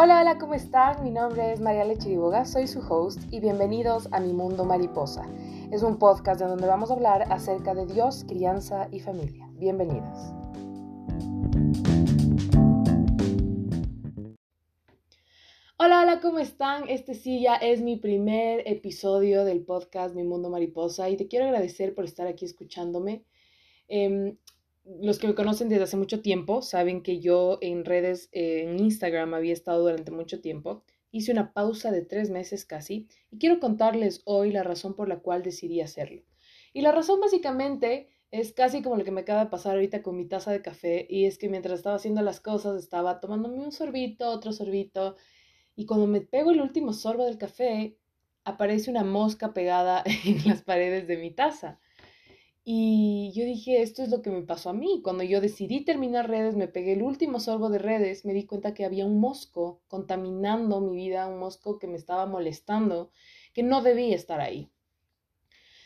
Hola, 0.00 0.20
hola, 0.20 0.38
¿cómo 0.38 0.54
están? 0.54 1.02
Mi 1.02 1.10
nombre 1.10 1.52
es 1.52 1.60
María 1.60 1.84
Lechiriboga, 1.84 2.44
soy 2.44 2.68
su 2.68 2.78
host 2.78 3.20
y 3.32 3.40
bienvenidos 3.40 4.06
a 4.12 4.20
Mi 4.20 4.32
Mundo 4.32 4.64
Mariposa. 4.64 5.26
Es 5.72 5.82
un 5.82 5.98
podcast 5.98 6.40
en 6.40 6.46
donde 6.46 6.68
vamos 6.68 6.92
a 6.92 6.94
hablar 6.94 7.24
acerca 7.32 7.74
de 7.74 7.84
Dios, 7.84 8.24
crianza 8.28 8.86
y 8.92 9.00
familia. 9.00 9.50
Bienvenidos. 9.54 10.16
Hola, 15.78 16.02
hola, 16.02 16.20
¿cómo 16.22 16.38
están? 16.38 16.88
Este 16.88 17.14
sí 17.14 17.42
ya 17.42 17.56
es 17.56 17.82
mi 17.82 17.96
primer 17.96 18.62
episodio 18.68 19.44
del 19.44 19.64
podcast 19.64 20.14
Mi 20.14 20.22
Mundo 20.22 20.48
Mariposa 20.48 21.10
y 21.10 21.16
te 21.16 21.26
quiero 21.26 21.46
agradecer 21.46 21.96
por 21.96 22.04
estar 22.04 22.28
aquí 22.28 22.44
escuchándome. 22.44 23.24
Em, 23.88 24.36
los 25.00 25.18
que 25.18 25.26
me 25.26 25.34
conocen 25.34 25.68
desde 25.68 25.84
hace 25.84 25.96
mucho 25.96 26.22
tiempo 26.22 26.62
saben 26.62 27.02
que 27.02 27.20
yo 27.20 27.58
en 27.60 27.84
redes, 27.84 28.28
eh, 28.32 28.62
en 28.62 28.78
Instagram, 28.78 29.34
había 29.34 29.52
estado 29.52 29.82
durante 29.82 30.10
mucho 30.10 30.40
tiempo. 30.40 30.82
Hice 31.10 31.32
una 31.32 31.52
pausa 31.52 31.90
de 31.90 32.02
tres 32.02 32.30
meses 32.30 32.64
casi 32.64 33.06
y 33.30 33.38
quiero 33.38 33.60
contarles 33.60 34.22
hoy 34.24 34.50
la 34.50 34.62
razón 34.62 34.94
por 34.94 35.08
la 35.08 35.20
cual 35.20 35.42
decidí 35.42 35.80
hacerlo. 35.80 36.22
Y 36.72 36.80
la 36.80 36.92
razón 36.92 37.20
básicamente 37.20 38.08
es 38.30 38.52
casi 38.52 38.82
como 38.82 38.96
lo 38.96 39.04
que 39.04 39.10
me 39.10 39.22
acaba 39.22 39.44
de 39.44 39.50
pasar 39.50 39.72
ahorita 39.72 40.02
con 40.02 40.16
mi 40.16 40.26
taza 40.26 40.52
de 40.52 40.62
café 40.62 41.06
y 41.08 41.24
es 41.24 41.38
que 41.38 41.48
mientras 41.48 41.78
estaba 41.78 41.96
haciendo 41.96 42.22
las 42.22 42.40
cosas 42.40 42.78
estaba 42.78 43.20
tomándome 43.20 43.58
un 43.58 43.72
sorbito, 43.72 44.30
otro 44.30 44.52
sorbito 44.52 45.16
y 45.76 45.86
cuando 45.86 46.06
me 46.06 46.20
pego 46.20 46.50
el 46.50 46.60
último 46.60 46.92
sorbo 46.92 47.24
del 47.24 47.38
café, 47.38 47.96
aparece 48.44 48.90
una 48.90 49.04
mosca 49.04 49.54
pegada 49.54 50.02
en 50.24 50.46
las 50.46 50.62
paredes 50.62 51.06
de 51.06 51.16
mi 51.18 51.30
taza. 51.30 51.78
Y 52.70 53.32
yo 53.32 53.46
dije, 53.46 53.80
esto 53.80 54.02
es 54.02 54.10
lo 54.10 54.20
que 54.20 54.28
me 54.28 54.42
pasó 54.42 54.68
a 54.68 54.74
mí. 54.74 55.00
Cuando 55.02 55.24
yo 55.24 55.40
decidí 55.40 55.86
terminar 55.86 56.28
redes, 56.28 56.54
me 56.54 56.68
pegué 56.68 56.92
el 56.92 57.02
último 57.02 57.40
sorbo 57.40 57.70
de 57.70 57.78
redes, 57.78 58.26
me 58.26 58.34
di 58.34 58.44
cuenta 58.44 58.74
que 58.74 58.84
había 58.84 59.06
un 59.06 59.18
mosco 59.20 59.80
contaminando 59.88 60.82
mi 60.82 60.94
vida, 60.94 61.28
un 61.28 61.38
mosco 61.38 61.78
que 61.78 61.86
me 61.86 61.96
estaba 61.96 62.26
molestando, 62.26 63.10
que 63.54 63.62
no 63.62 63.80
debía 63.80 64.14
estar 64.14 64.42
ahí. 64.42 64.68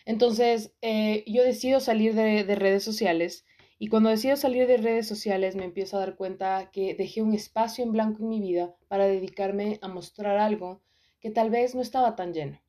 Entonces, 0.06 0.74
eh, 0.83 1.22
yo 1.28 1.44
decido 1.44 1.78
salir 1.78 2.16
de, 2.16 2.42
de 2.42 2.55
redes 2.56 2.83
sociales 2.83 3.46
y 3.78 3.86
cuando 3.86 4.11
decido 4.11 4.34
salir 4.34 4.67
de 4.67 4.78
redes 4.78 5.06
sociales 5.06 5.55
me 5.55 5.67
empiezo 5.67 5.98
a 5.98 6.00
dar 6.00 6.17
cuenta 6.17 6.72
que 6.72 6.96
dejé 6.96 7.22
un 7.22 7.33
espacio 7.33 7.84
en 7.84 7.92
blanco 7.92 8.24
en 8.24 8.28
mi 8.28 8.41
vida 8.41 8.74
para 8.89 9.06
dedicarme 9.06 9.78
a 9.83 9.86
mostrar 9.86 10.36
algo 10.36 10.83
que 11.20 11.30
tal 11.30 11.48
vez 11.48 11.77
no 11.77 11.80
estaba 11.80 12.17
tan 12.17 12.34
lleno, 12.34 12.61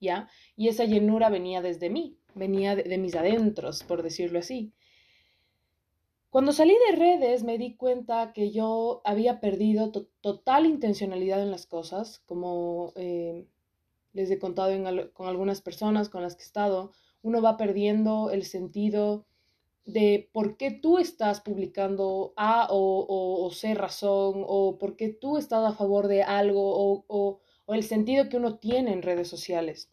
¿ya? 0.00 0.28
Y 0.56 0.66
esa 0.66 0.86
llenura 0.86 1.28
venía 1.28 1.62
desde 1.62 1.88
mí, 1.88 2.19
venía 2.34 2.76
de, 2.76 2.98
mis 2.98 3.14
adentros, 3.14 3.82
por 3.82 4.02
decirlo 4.02 4.38
así. 4.38 4.72
Cuando 6.30 6.52
salí 6.52 6.74
de 6.88 6.96
redes 6.96 7.42
me 7.42 7.58
di 7.58 7.74
cuenta 7.74 8.32
que 8.32 8.50
yo 8.52 9.00
había 9.04 9.40
perdido 9.40 9.90
total 10.20 10.66
intencionalidad 10.66 11.42
en 11.42 11.50
las 11.50 11.66
cosas, 11.66 12.20
como 12.26 12.92
eh, 12.96 13.46
les 14.12 14.30
he 14.30 14.38
contado 14.38 14.72
con 15.12 15.26
algunas 15.26 15.60
personas 15.60 16.08
con 16.08 16.22
las 16.22 16.36
que 16.36 16.42
he 16.42 16.46
estado, 16.46 16.92
uno 17.22 17.42
va 17.42 17.56
perdiendo 17.56 18.30
el 18.30 18.44
sentido 18.44 19.26
de 19.84 20.30
por 20.32 20.56
qué 20.56 20.70
tú 20.70 20.98
estás 20.98 21.40
publicando 21.40 22.32
A 22.36 22.68
o, 22.70 23.44
o, 23.44 23.50
C 23.50 23.74
razón, 23.74 24.44
o 24.46 24.78
por 24.78 24.96
qué 24.96 25.08
tú 25.08 25.36
estás 25.36 25.64
a 25.68 25.76
favor 25.76 26.06
de 26.06 26.22
algo, 26.22 26.62
o, 27.08 27.40
o 27.66 27.74
el 27.74 27.82
sentido 27.82 28.28
que 28.28 28.36
uno 28.36 28.58
tiene 28.58 28.92
en 28.92 29.02
redes 29.02 29.28
sociales. 29.28 29.90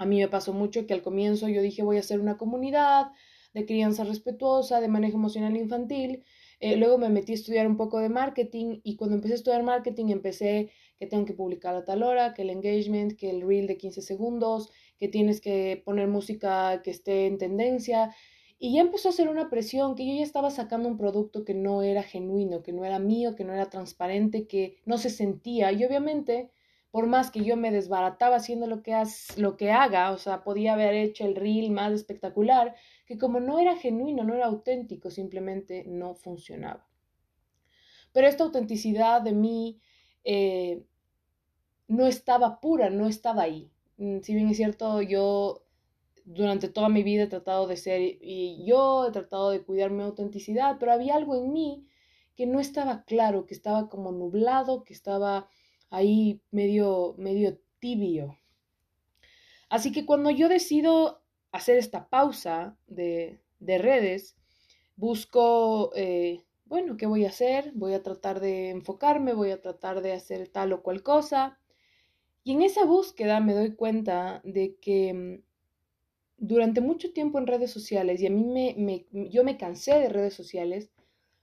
A 0.00 0.06
mí 0.06 0.18
me 0.18 0.28
pasó 0.28 0.54
mucho 0.54 0.86
que 0.86 0.94
al 0.94 1.02
comienzo 1.02 1.46
yo 1.46 1.60
dije 1.60 1.82
voy 1.82 1.98
a 1.98 2.00
hacer 2.00 2.20
una 2.20 2.38
comunidad 2.38 3.12
de 3.52 3.66
crianza 3.66 4.02
respetuosa, 4.02 4.80
de 4.80 4.88
manejo 4.88 5.18
emocional 5.18 5.54
infantil. 5.58 6.24
Eh, 6.58 6.78
luego 6.78 6.96
me 6.96 7.10
metí 7.10 7.32
a 7.32 7.34
estudiar 7.34 7.66
un 7.66 7.76
poco 7.76 7.98
de 7.98 8.08
marketing 8.08 8.80
y 8.82 8.96
cuando 8.96 9.16
empecé 9.16 9.34
a 9.34 9.36
estudiar 9.36 9.62
marketing 9.62 10.06
empecé 10.06 10.70
que 10.98 11.06
tengo 11.06 11.26
que 11.26 11.34
publicar 11.34 11.74
a 11.74 11.84
tal 11.84 12.02
hora, 12.02 12.32
que 12.32 12.40
el 12.40 12.48
engagement, 12.48 13.12
que 13.12 13.28
el 13.28 13.42
reel 13.42 13.66
de 13.66 13.76
15 13.76 14.00
segundos, 14.00 14.70
que 14.96 15.08
tienes 15.08 15.42
que 15.42 15.82
poner 15.84 16.08
música 16.08 16.80
que 16.82 16.92
esté 16.92 17.26
en 17.26 17.36
tendencia, 17.36 18.16
y 18.58 18.76
ya 18.76 18.80
empezó 18.80 19.10
a 19.10 19.12
ser 19.12 19.28
una 19.28 19.50
presión 19.50 19.96
que 19.96 20.06
yo 20.06 20.14
ya 20.14 20.22
estaba 20.22 20.50
sacando 20.50 20.88
un 20.88 20.96
producto 20.96 21.44
que 21.44 21.52
no 21.52 21.82
era 21.82 22.02
genuino, 22.02 22.62
que 22.62 22.72
no 22.72 22.86
era 22.86 22.98
mío, 22.98 23.36
que 23.36 23.44
no 23.44 23.52
era 23.52 23.68
transparente, 23.68 24.46
que 24.46 24.78
no 24.86 24.96
se 24.96 25.10
sentía. 25.10 25.72
Y 25.72 25.84
obviamente, 25.84 26.50
por 26.90 27.06
más 27.06 27.30
que 27.30 27.44
yo 27.44 27.56
me 27.56 27.70
desbarataba 27.70 28.36
haciendo 28.36 28.66
lo 28.66 28.82
que, 28.82 29.00
lo 29.36 29.56
que 29.56 29.70
haga, 29.70 30.10
o 30.10 30.18
sea, 30.18 30.42
podía 30.42 30.72
haber 30.72 30.94
hecho 30.94 31.24
el 31.24 31.36
reel 31.36 31.70
más 31.70 31.92
espectacular, 31.92 32.74
que 33.06 33.16
como 33.16 33.38
no 33.40 33.58
era 33.58 33.76
genuino, 33.76 34.24
no 34.24 34.34
era 34.34 34.46
auténtico, 34.46 35.10
simplemente 35.10 35.84
no 35.86 36.14
funcionaba. 36.14 36.86
Pero 38.12 38.26
esta 38.26 38.42
autenticidad 38.42 39.22
de 39.22 39.32
mí 39.32 39.80
eh, 40.24 40.82
no 41.86 42.06
estaba 42.06 42.60
pura, 42.60 42.90
no 42.90 43.06
estaba 43.06 43.42
ahí. 43.42 43.70
Mm, 43.98 44.20
si 44.20 44.34
bien 44.34 44.48
es 44.48 44.56
cierto, 44.56 45.00
yo 45.02 45.62
durante 46.24 46.68
toda 46.68 46.88
mi 46.88 47.02
vida 47.02 47.24
he 47.24 47.28
tratado 47.28 47.66
de 47.66 47.76
ser 47.76 48.00
y 48.00 48.64
yo 48.64 49.06
he 49.06 49.12
tratado 49.12 49.50
de 49.50 49.62
cuidar 49.62 49.90
mi 49.90 50.02
autenticidad, 50.02 50.76
pero 50.78 50.92
había 50.92 51.14
algo 51.14 51.36
en 51.36 51.52
mí 51.52 51.86
que 52.36 52.46
no 52.46 52.60
estaba 52.60 53.04
claro, 53.04 53.46
que 53.46 53.54
estaba 53.54 53.88
como 53.88 54.12
nublado, 54.12 54.84
que 54.84 54.92
estaba 54.92 55.48
ahí 55.90 56.40
medio, 56.50 57.14
medio 57.18 57.58
tibio. 57.78 58.38
Así 59.68 59.92
que 59.92 60.06
cuando 60.06 60.30
yo 60.30 60.48
decido 60.48 61.22
hacer 61.52 61.78
esta 61.78 62.08
pausa 62.08 62.76
de, 62.86 63.40
de 63.60 63.78
redes, 63.78 64.36
busco, 64.96 65.92
eh, 65.94 66.44
bueno, 66.64 66.96
¿qué 66.96 67.06
voy 67.06 67.24
a 67.24 67.28
hacer? 67.28 67.72
Voy 67.74 67.94
a 67.94 68.02
tratar 68.02 68.40
de 68.40 68.70
enfocarme, 68.70 69.32
voy 69.34 69.50
a 69.50 69.60
tratar 69.60 70.02
de 70.02 70.12
hacer 70.12 70.48
tal 70.48 70.72
o 70.72 70.82
cual 70.82 71.02
cosa. 71.02 71.58
Y 72.42 72.52
en 72.52 72.62
esa 72.62 72.84
búsqueda 72.84 73.40
me 73.40 73.54
doy 73.54 73.74
cuenta 73.74 74.40
de 74.44 74.76
que 74.80 75.42
durante 76.40 76.80
mucho 76.80 77.12
tiempo 77.12 77.38
en 77.38 77.46
redes 77.46 77.70
sociales 77.70 78.20
y 78.20 78.26
a 78.26 78.30
mí 78.30 78.74
me, 78.76 79.06
yo 79.30 79.44
me 79.44 79.58
cansé 79.58 79.94
de 79.98 80.08
redes 80.08 80.34
sociales 80.34 80.90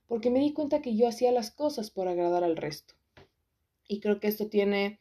porque 0.08 0.28
me 0.30 0.40
di 0.40 0.52
cuenta 0.52 0.82
que 0.82 0.96
yo 0.96 1.06
hacía 1.06 1.30
las 1.32 1.50
cosas 1.52 1.90
por 1.90 2.08
agradar 2.08 2.42
al 2.42 2.56
resto. 2.56 2.97
Y 3.88 4.00
creo 4.00 4.20
que 4.20 4.28
esto 4.28 4.48
tiene, 4.48 5.00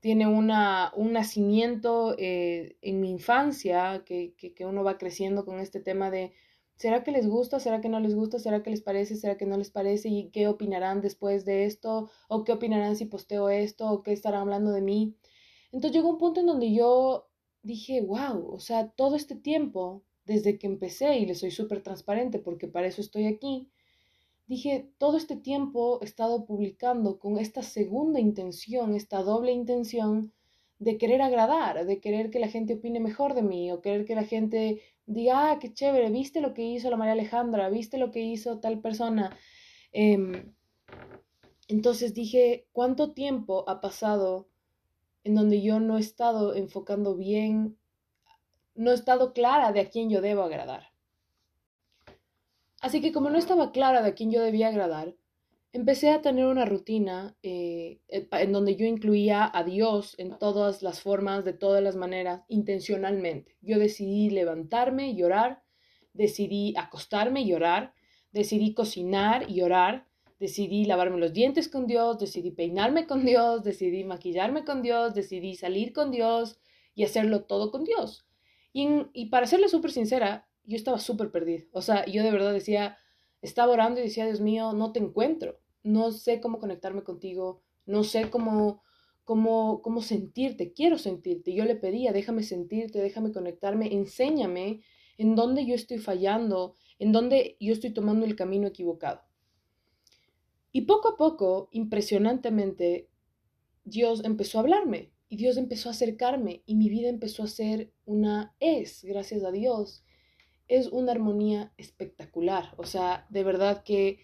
tiene 0.00 0.26
una, 0.26 0.92
un 0.96 1.12
nacimiento 1.12 2.16
eh, 2.18 2.76
en 2.82 3.00
mi 3.00 3.10
infancia, 3.10 4.02
que, 4.04 4.34
que, 4.36 4.54
que 4.54 4.66
uno 4.66 4.82
va 4.82 4.98
creciendo 4.98 5.44
con 5.44 5.60
este 5.60 5.80
tema 5.80 6.10
de, 6.10 6.32
¿será 6.76 7.04
que 7.04 7.12
les 7.12 7.28
gusta? 7.28 7.60
¿Será 7.60 7.80
que 7.80 7.88
no 7.88 8.00
les 8.00 8.14
gusta? 8.14 8.38
¿Será 8.38 8.62
que 8.62 8.70
les 8.70 8.80
parece? 8.80 9.14
¿Será 9.16 9.36
que 9.36 9.46
no 9.46 9.56
les 9.56 9.70
parece? 9.70 10.08
¿Y 10.08 10.30
qué 10.30 10.48
opinarán 10.48 11.00
después 11.00 11.44
de 11.44 11.66
esto? 11.66 12.10
¿O 12.28 12.42
qué 12.42 12.52
opinarán 12.52 12.96
si 12.96 13.04
posteo 13.04 13.50
esto? 13.50 13.88
¿O 13.90 14.02
qué 14.02 14.12
estarán 14.12 14.40
hablando 14.40 14.72
de 14.72 14.82
mí? 14.82 15.14
Entonces 15.70 15.96
llegó 15.96 16.10
un 16.10 16.18
punto 16.18 16.40
en 16.40 16.46
donde 16.46 16.72
yo 16.72 17.28
dije, 17.62 18.00
wow, 18.02 18.52
o 18.52 18.60
sea, 18.60 18.88
todo 18.88 19.16
este 19.16 19.36
tiempo, 19.36 20.02
desde 20.24 20.58
que 20.58 20.66
empecé, 20.66 21.18
y 21.18 21.26
le 21.26 21.34
soy 21.34 21.50
súper 21.50 21.82
transparente 21.82 22.38
porque 22.38 22.68
para 22.68 22.86
eso 22.86 23.00
estoy 23.00 23.26
aquí, 23.26 23.68
dije, 24.46 24.90
todo 24.98 25.16
este 25.16 25.36
tiempo 25.36 26.00
he 26.02 26.04
estado 26.04 26.44
publicando 26.44 27.18
con 27.18 27.38
esta 27.38 27.62
segunda 27.62 28.20
intención, 28.20 28.94
esta 28.94 29.22
doble 29.22 29.52
intención 29.52 30.32
de 30.78 30.98
querer 30.98 31.22
agradar, 31.22 31.86
de 31.86 32.00
querer 32.00 32.30
que 32.30 32.40
la 32.40 32.48
gente 32.48 32.74
opine 32.74 33.00
mejor 33.00 33.34
de 33.34 33.42
mí, 33.42 33.70
o 33.70 33.80
querer 33.80 34.04
que 34.04 34.14
la 34.14 34.24
gente 34.24 34.82
diga, 35.06 35.52
ah, 35.52 35.58
qué 35.58 35.72
chévere, 35.72 36.10
viste 36.10 36.40
lo 36.40 36.54
que 36.54 36.62
hizo 36.62 36.90
la 36.90 36.96
María 36.96 37.12
Alejandra, 37.12 37.68
viste 37.70 37.98
lo 37.98 38.10
que 38.10 38.20
hizo 38.20 38.58
tal 38.60 38.80
persona. 38.80 39.36
Em, 39.92 40.54
entonces 41.68 42.14
dije, 42.14 42.66
¿cuánto 42.72 43.12
tiempo 43.12 43.64
ha 43.68 43.80
pasado 43.80 44.48
en 45.24 45.34
donde 45.34 45.62
yo 45.62 45.80
no 45.80 45.98
he 45.98 46.00
estado 46.00 46.54
enfocando 46.54 47.16
bien, 47.16 47.78
no 48.74 48.90
he 48.90 48.94
estado 48.94 49.32
clara 49.32 49.72
de 49.72 49.80
a 49.80 49.88
quién 49.88 50.10
yo 50.10 50.20
debo 50.20 50.42
agradar. 50.42 50.91
Así 52.82 53.00
que 53.00 53.12
como 53.12 53.30
no 53.30 53.38
estaba 53.38 53.72
clara 53.72 54.02
de 54.02 54.10
a 54.10 54.14
quién 54.14 54.30
yo 54.30 54.42
debía 54.42 54.68
agradar, 54.68 55.14
empecé 55.72 56.10
a 56.10 56.20
tener 56.20 56.44
una 56.46 56.66
rutina 56.66 57.36
eh, 57.42 58.00
en 58.08 58.52
donde 58.52 58.76
yo 58.76 58.84
incluía 58.84 59.50
a 59.52 59.64
Dios 59.64 60.14
en 60.18 60.36
todas 60.38 60.82
las 60.82 61.00
formas, 61.00 61.44
de 61.44 61.54
todas 61.54 61.82
las 61.82 61.96
maneras, 61.96 62.42
intencionalmente. 62.48 63.56
Yo 63.62 63.78
decidí 63.78 64.28
levantarme 64.28 65.12
y 65.12 65.22
orar, 65.22 65.62
decidí 66.12 66.74
acostarme 66.76 67.42
y 67.42 67.54
orar, 67.54 67.94
decidí 68.32 68.74
cocinar 68.74 69.48
y 69.48 69.62
orar, 69.62 70.06
decidí 70.38 70.84
lavarme 70.84 71.18
los 71.18 71.32
dientes 71.32 71.68
con 71.68 71.86
Dios, 71.86 72.18
decidí 72.18 72.50
peinarme 72.50 73.06
con 73.06 73.24
Dios, 73.24 73.62
decidí 73.62 74.04
maquillarme 74.04 74.64
con 74.64 74.82
Dios, 74.82 75.14
decidí 75.14 75.54
salir 75.54 75.92
con 75.92 76.10
Dios 76.10 76.58
y 76.94 77.04
hacerlo 77.04 77.44
todo 77.44 77.70
con 77.70 77.84
Dios. 77.84 78.26
Y, 78.72 79.26
para 79.26 79.46
serle 79.46 79.68
súper 79.68 79.92
sincera, 79.92 80.48
yo 80.64 80.76
estaba 80.76 80.98
súper 80.98 81.30
perdida. 81.30 81.64
O 81.72 81.82
sea, 81.82 82.06
yo 82.06 82.22
de 82.22 82.30
verdad 82.30 82.52
decía, 82.52 82.98
estaba 83.40 83.72
orando 83.72 84.00
y 84.00 84.04
decía, 84.04 84.26
Dios 84.26 84.40
mío, 84.40 84.72
no 84.72 84.92
te 84.92 85.00
encuentro, 85.00 85.60
no 85.82 86.12
sé 86.12 86.40
cómo 86.40 86.58
conectarme 86.58 87.02
contigo, 87.02 87.62
no 87.86 88.04
sé 88.04 88.30
cómo, 88.30 88.82
cómo, 89.24 89.82
cómo 89.82 90.00
sentirte, 90.00 90.72
quiero 90.72 90.98
sentirte. 90.98 91.52
Yo 91.52 91.64
le 91.64 91.76
pedía, 91.76 92.12
déjame 92.12 92.42
sentirte, 92.42 93.00
déjame 93.00 93.32
conectarme, 93.32 93.92
enséñame 93.92 94.82
en 95.18 95.34
dónde 95.34 95.66
yo 95.66 95.74
estoy 95.74 95.98
fallando, 95.98 96.76
en 96.98 97.12
dónde 97.12 97.56
yo 97.60 97.72
estoy 97.72 97.90
tomando 97.90 98.24
el 98.26 98.36
camino 98.36 98.68
equivocado. 98.68 99.22
Y 100.70 100.82
poco 100.82 101.10
a 101.10 101.16
poco, 101.16 101.68
impresionantemente, 101.72 103.10
Dios 103.84 104.24
empezó 104.24 104.58
a 104.58 104.62
hablarme 104.62 105.12
y 105.28 105.36
Dios 105.36 105.56
empezó 105.56 105.88
a 105.88 105.92
acercarme 105.92 106.62
y 106.66 106.76
mi 106.76 106.88
vida 106.88 107.08
empezó 107.08 107.42
a 107.42 107.48
ser 107.48 107.92
una 108.04 108.54
es, 108.60 109.04
gracias 109.04 109.44
a 109.44 109.50
Dios. 109.50 110.04
Es 110.68 110.88
una 110.88 111.12
armonía 111.12 111.72
espectacular. 111.76 112.74
O 112.76 112.84
sea, 112.84 113.26
de 113.30 113.44
verdad 113.44 113.82
que 113.84 114.18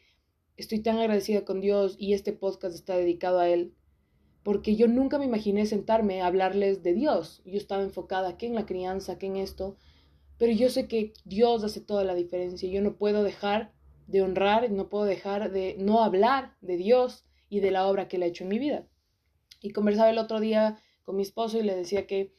estoy 0.57 0.81
tan 0.81 0.99
agradecida 0.99 1.45
con 1.45 1.61
Dios 1.61 1.97
y 1.99 2.15
este 2.15 2.33
podcast 2.33 2.75
está 2.75 2.97
dedicado 2.97 3.39
a 3.39 3.49
Él. 3.49 3.75
Porque 4.43 4.77
yo 4.77 4.89
nunca 4.89 5.19
me 5.19 5.27
imaginé 5.27 5.67
sentarme 5.67 6.23
a 6.23 6.27
hablarles 6.27 6.83
de 6.83 6.95
Dios. 6.95 7.43
Yo 7.45 7.59
estaba 7.59 7.83
enfocada 7.83 8.31
aquí 8.31 8.47
en 8.47 8.55
la 8.55 8.67
crianza, 8.67 9.19
que 9.19 9.27
en 9.27 9.37
esto. 9.37 9.77
Pero 10.39 10.53
yo 10.53 10.71
sé 10.71 10.89
que 10.89 11.13
Dios 11.25 11.65
hace 11.65 11.81
toda 11.81 12.05
la 12.05 12.15
diferencia. 12.15 12.69
Yo 12.71 12.81
no 12.81 12.97
puedo 12.97 13.23
dejar 13.23 13.73
de 14.07 14.23
honrar, 14.23 14.71
no 14.71 14.89
puedo 14.89 15.05
dejar 15.05 15.53
de 15.53 15.77
no 15.79 16.03
hablar 16.03 16.57
de 16.61 16.77
Dios 16.77 17.27
y 17.51 17.61
de 17.61 17.71
la 17.71 17.87
obra 17.87 18.09
que 18.09 18.17
Él 18.17 18.23
ha 18.23 18.27
hecho 18.27 18.45
en 18.45 18.51
mi 18.51 18.59
vida. 18.59 18.87
Y 19.61 19.71
conversaba 19.71 20.11
el 20.11 20.19
otro 20.19 20.41
día 20.41 20.79
con 21.05 21.17
mi 21.17 21.23
esposo 21.23 21.59
y 21.59 21.63
le 21.63 21.75
decía 21.75 22.07
que, 22.07 22.33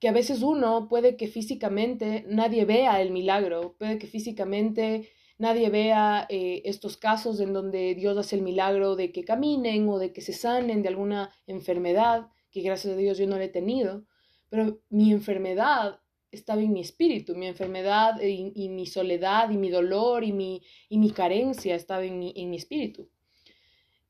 que 0.00 0.08
a 0.08 0.12
veces 0.12 0.42
uno 0.42 0.88
puede 0.88 1.16
que 1.16 1.28
físicamente 1.28 2.24
nadie 2.26 2.64
vea 2.64 3.00
el 3.02 3.10
milagro, 3.10 3.76
puede 3.78 3.98
que 3.98 4.06
físicamente 4.06 5.10
nadie 5.38 5.70
vea 5.70 6.26
eh, 6.28 6.62
estos 6.64 6.96
casos 6.96 7.38
en 7.40 7.52
donde 7.52 7.94
Dios 7.94 8.16
hace 8.18 8.36
el 8.36 8.42
milagro 8.42 8.96
de 8.96 9.12
que 9.12 9.24
caminen 9.24 9.88
o 9.88 9.98
de 9.98 10.12
que 10.12 10.22
se 10.22 10.32
sanen 10.32 10.82
de 10.82 10.88
alguna 10.88 11.30
enfermedad, 11.46 12.28
que 12.50 12.62
gracias 12.62 12.94
a 12.94 12.96
Dios 12.96 13.18
yo 13.18 13.26
no 13.26 13.38
la 13.38 13.44
he 13.44 13.48
tenido, 13.48 14.04
pero 14.48 14.80
mi 14.88 15.12
enfermedad 15.12 16.00
estaba 16.32 16.62
en 16.62 16.72
mi 16.72 16.80
espíritu, 16.80 17.34
mi 17.34 17.46
enfermedad 17.46 18.20
y, 18.22 18.68
mi 18.68 18.86
soledad 18.86 19.50
y 19.50 19.56
mi 19.56 19.68
dolor 19.68 20.24
y 20.24 20.32
mi, 20.32 20.62
y 20.88 20.98
mi 20.98 21.10
carencia 21.10 21.74
estaba 21.74 22.04
en 22.04 22.18
mi, 22.18 22.32
en 22.36 22.50
mi 22.50 22.56
espíritu. 22.56 23.08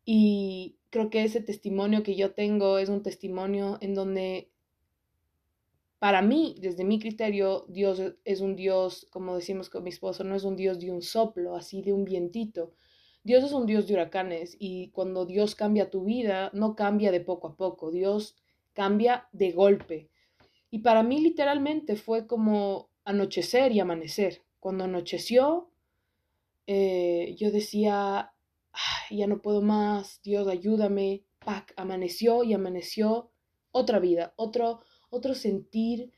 Y 0.04 0.78
creo 0.90 1.10
que 1.10 1.25
ese 1.25 1.40
testimonio 1.40 2.02
que 2.02 2.16
yo 2.16 2.32
tengo 2.32 2.78
es 2.78 2.88
un 2.88 3.02
testimonio 3.02 3.78
en 3.81 3.94
donde, 3.94 4.50
para 6.00 6.23
mí, 6.23 6.56
desde 6.58 6.82
mi 6.82 6.99
criterio, 6.99 7.67
Dios 7.69 8.00
es 8.25 8.41
un 8.41 8.56
Dios, 8.56 9.06
como 9.12 9.37
decimos 9.37 9.69
con 9.69 9.85
mi 9.85 9.91
esposo, 9.91 10.25
no 10.25 10.35
es 10.35 10.44
un 10.44 10.56
Dios 10.56 10.81
de 10.81 10.91
un 10.91 11.02
soplo, 11.02 11.55
así 11.55 11.82
de 11.82 11.93
un 11.93 12.05
vientito. 12.05 12.73
Dios 13.23 13.44
es 13.44 13.52
un 13.52 13.67
Dios 13.67 13.87
de 13.87 13.93
huracanes 13.93 14.56
y 14.58 14.88
cuando 14.93 15.26
Dios 15.26 15.55
cambia 15.55 15.91
tu 15.91 16.05
vida, 16.05 16.50
no 16.55 16.75
cambia 16.75 17.12
de 17.12 17.20
poco 17.20 17.49
a 17.49 17.56
poco, 17.56 17.91
Dios 17.91 18.35
cambia 18.73 19.29
de 19.32 19.52
golpe. 19.52 20.08
Y 20.70 20.79
para 20.79 21.02
mí 21.02 21.20
literalmente 21.20 21.97
fue 21.97 22.26
como 22.26 22.88
anochecer 23.05 23.70
y 23.73 23.81
amanecer. 23.81 24.41
Cuando 24.58 24.85
anocheció, 24.85 25.70
eh, 26.67 27.35
yo 27.37 27.50
decía, 27.50 28.32
ya 29.11 29.26
no 29.26 29.43
puedo 29.43 29.61
más, 29.61 30.23
Dios 30.23 30.49
ayúdame, 30.49 31.25
pac, 31.44 31.75
amaneció 31.76 32.43
y 32.43 32.55
amaneció 32.55 33.32
otra 33.70 33.99
vida, 33.99 34.32
otro, 34.37 34.81
otro 35.10 35.34
sentir. 35.34 36.12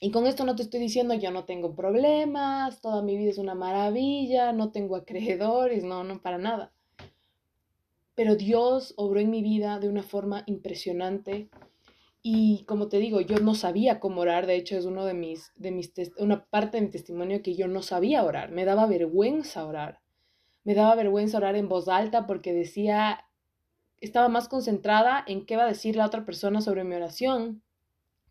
Y 0.00 0.10
con 0.10 0.26
esto 0.26 0.44
no 0.44 0.56
te 0.56 0.62
estoy 0.62 0.80
diciendo 0.80 1.14
yo 1.14 1.30
no 1.30 1.44
tengo 1.44 1.76
problemas, 1.76 2.80
toda 2.80 3.02
mi 3.02 3.16
vida 3.16 3.30
es 3.30 3.38
una 3.38 3.54
maravilla, 3.54 4.52
no 4.52 4.72
tengo 4.72 4.96
acreedores, 4.96 5.84
no, 5.84 6.02
no 6.02 6.20
para 6.20 6.38
nada. 6.38 6.72
Pero 8.14 8.34
Dios 8.34 8.94
obró 8.96 9.20
en 9.20 9.30
mi 9.30 9.42
vida 9.42 9.78
de 9.78 9.88
una 9.88 10.02
forma 10.02 10.42
impresionante 10.46 11.48
y 12.20 12.64
como 12.66 12.88
te 12.88 12.98
digo, 12.98 13.20
yo 13.20 13.38
no 13.38 13.54
sabía 13.54 14.00
cómo 14.00 14.20
orar, 14.20 14.46
de 14.46 14.56
hecho 14.56 14.76
es 14.76 14.84
uno 14.84 15.04
de 15.04 15.14
mis, 15.14 15.52
de 15.56 15.72
mis 15.72 15.92
una 16.18 16.44
parte 16.46 16.76
de 16.76 16.84
mi 16.84 16.90
testimonio 16.90 17.42
que 17.42 17.54
yo 17.54 17.68
no 17.68 17.82
sabía 17.82 18.24
orar, 18.24 18.50
me 18.50 18.64
daba 18.64 18.86
vergüenza 18.86 19.66
orar. 19.66 20.00
Me 20.64 20.74
daba 20.74 20.94
vergüenza 20.94 21.38
orar 21.38 21.56
en 21.56 21.68
voz 21.68 21.88
alta 21.88 22.26
porque 22.26 22.52
decía, 22.52 23.24
estaba 24.00 24.28
más 24.28 24.48
concentrada 24.48 25.24
en 25.26 25.44
qué 25.44 25.56
va 25.56 25.64
a 25.64 25.68
decir 25.68 25.96
la 25.96 26.06
otra 26.06 26.24
persona 26.24 26.60
sobre 26.60 26.84
mi 26.84 26.94
oración 26.94 27.62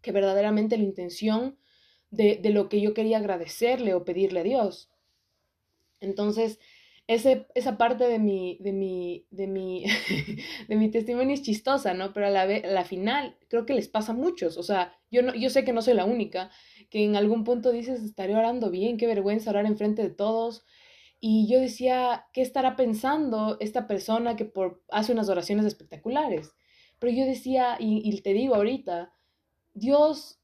que 0.01 0.11
verdaderamente 0.11 0.77
la 0.77 0.83
intención 0.83 1.57
de, 2.09 2.37
de 2.41 2.49
lo 2.49 2.69
que 2.69 2.81
yo 2.81 2.93
quería 2.93 3.17
agradecerle 3.17 3.93
o 3.93 4.05
pedirle 4.05 4.41
a 4.41 4.43
Dios. 4.43 4.89
Entonces, 5.99 6.59
ese, 7.07 7.47
esa 7.55 7.77
parte 7.77 8.07
de 8.07 8.19
mi, 8.19 8.57
de 8.61 8.71
mi, 8.73 9.27
de 9.31 9.47
mi, 9.47 9.85
de 10.67 10.75
mi 10.75 10.89
testimonio 10.89 11.33
es 11.33 11.41
chistosa, 11.41 11.93
¿no? 11.93 12.13
Pero 12.13 12.27
a 12.27 12.29
la, 12.29 12.45
la 12.45 12.85
final 12.85 13.37
creo 13.49 13.65
que 13.65 13.73
les 13.73 13.87
pasa 13.89 14.13
a 14.13 14.15
muchos. 14.15 14.57
O 14.57 14.63
sea, 14.63 14.97
yo, 15.09 15.21
no, 15.21 15.33
yo 15.35 15.49
sé 15.49 15.63
que 15.65 15.73
no 15.73 15.81
soy 15.81 15.93
la 15.93 16.05
única, 16.05 16.51
que 16.89 17.03
en 17.03 17.15
algún 17.15 17.43
punto 17.43 17.71
dices, 17.71 18.01
estaré 18.03 18.35
orando 18.35 18.69
bien, 18.71 18.97
qué 18.97 19.07
vergüenza 19.07 19.49
orar 19.49 19.65
enfrente 19.65 20.01
de 20.01 20.09
todos. 20.09 20.65
Y 21.19 21.47
yo 21.51 21.59
decía, 21.59 22.27
¿qué 22.33 22.41
estará 22.41 22.75
pensando 22.75 23.57
esta 23.59 23.87
persona 23.87 24.35
que 24.35 24.45
por, 24.45 24.81
hace 24.89 25.11
unas 25.11 25.29
oraciones 25.29 25.65
espectaculares? 25.65 26.55
Pero 26.99 27.13
yo 27.13 27.25
decía, 27.25 27.77
y, 27.79 28.01
y 28.03 28.21
te 28.21 28.33
digo 28.33 28.55
ahorita, 28.55 29.13
Dios, 29.73 30.39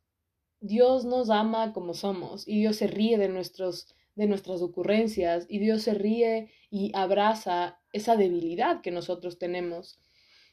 Dios 0.59 1.05
nos 1.05 1.29
ama 1.29 1.73
como 1.73 1.93
somos 1.93 2.47
y 2.47 2.59
Dios 2.59 2.77
se 2.77 2.87
ríe 2.87 3.17
de 3.17 3.29
nuestros 3.29 3.93
de 4.17 4.25
nuestras 4.25 4.63
ocurrencias 4.63 5.45
y 5.47 5.59
Dios 5.59 5.83
se 5.83 5.93
ríe 5.93 6.49
y 6.71 6.91
abraza 6.95 7.79
esa 7.93 8.17
debilidad 8.17 8.81
que 8.81 8.89
nosotros 8.89 9.37
tenemos. 9.37 9.99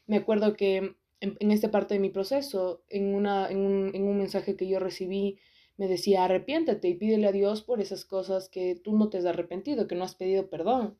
Me 0.05 0.17
acuerdo 0.17 0.53
que 0.53 0.95
en, 1.19 1.51
esta 1.51 1.71
parte 1.71 1.95
de 1.95 1.99
mi 1.99 2.11
proceso, 2.11 2.83
en, 2.89 3.15
una, 3.15 3.49
en, 3.49 3.57
un, 3.57 3.95
en 3.95 4.07
un 4.07 4.19
mensaje 4.19 4.55
que 4.55 4.67
yo 4.67 4.77
recibí, 4.79 5.39
me 5.77 5.87
decía, 5.87 6.23
arrepiéntete 6.23 6.87
y 6.87 6.93
pídele 6.93 7.27
a 7.27 7.31
Dios 7.31 7.63
por 7.63 7.81
esas 7.81 8.05
cosas 8.05 8.49
que 8.49 8.75
tú 8.75 8.95
no 8.95 9.09
te 9.09 9.17
has 9.17 9.25
arrepentido, 9.25 9.87
que 9.87 9.95
no 9.95 10.03
has 10.03 10.13
pedido 10.13 10.47
perdón. 10.47 10.99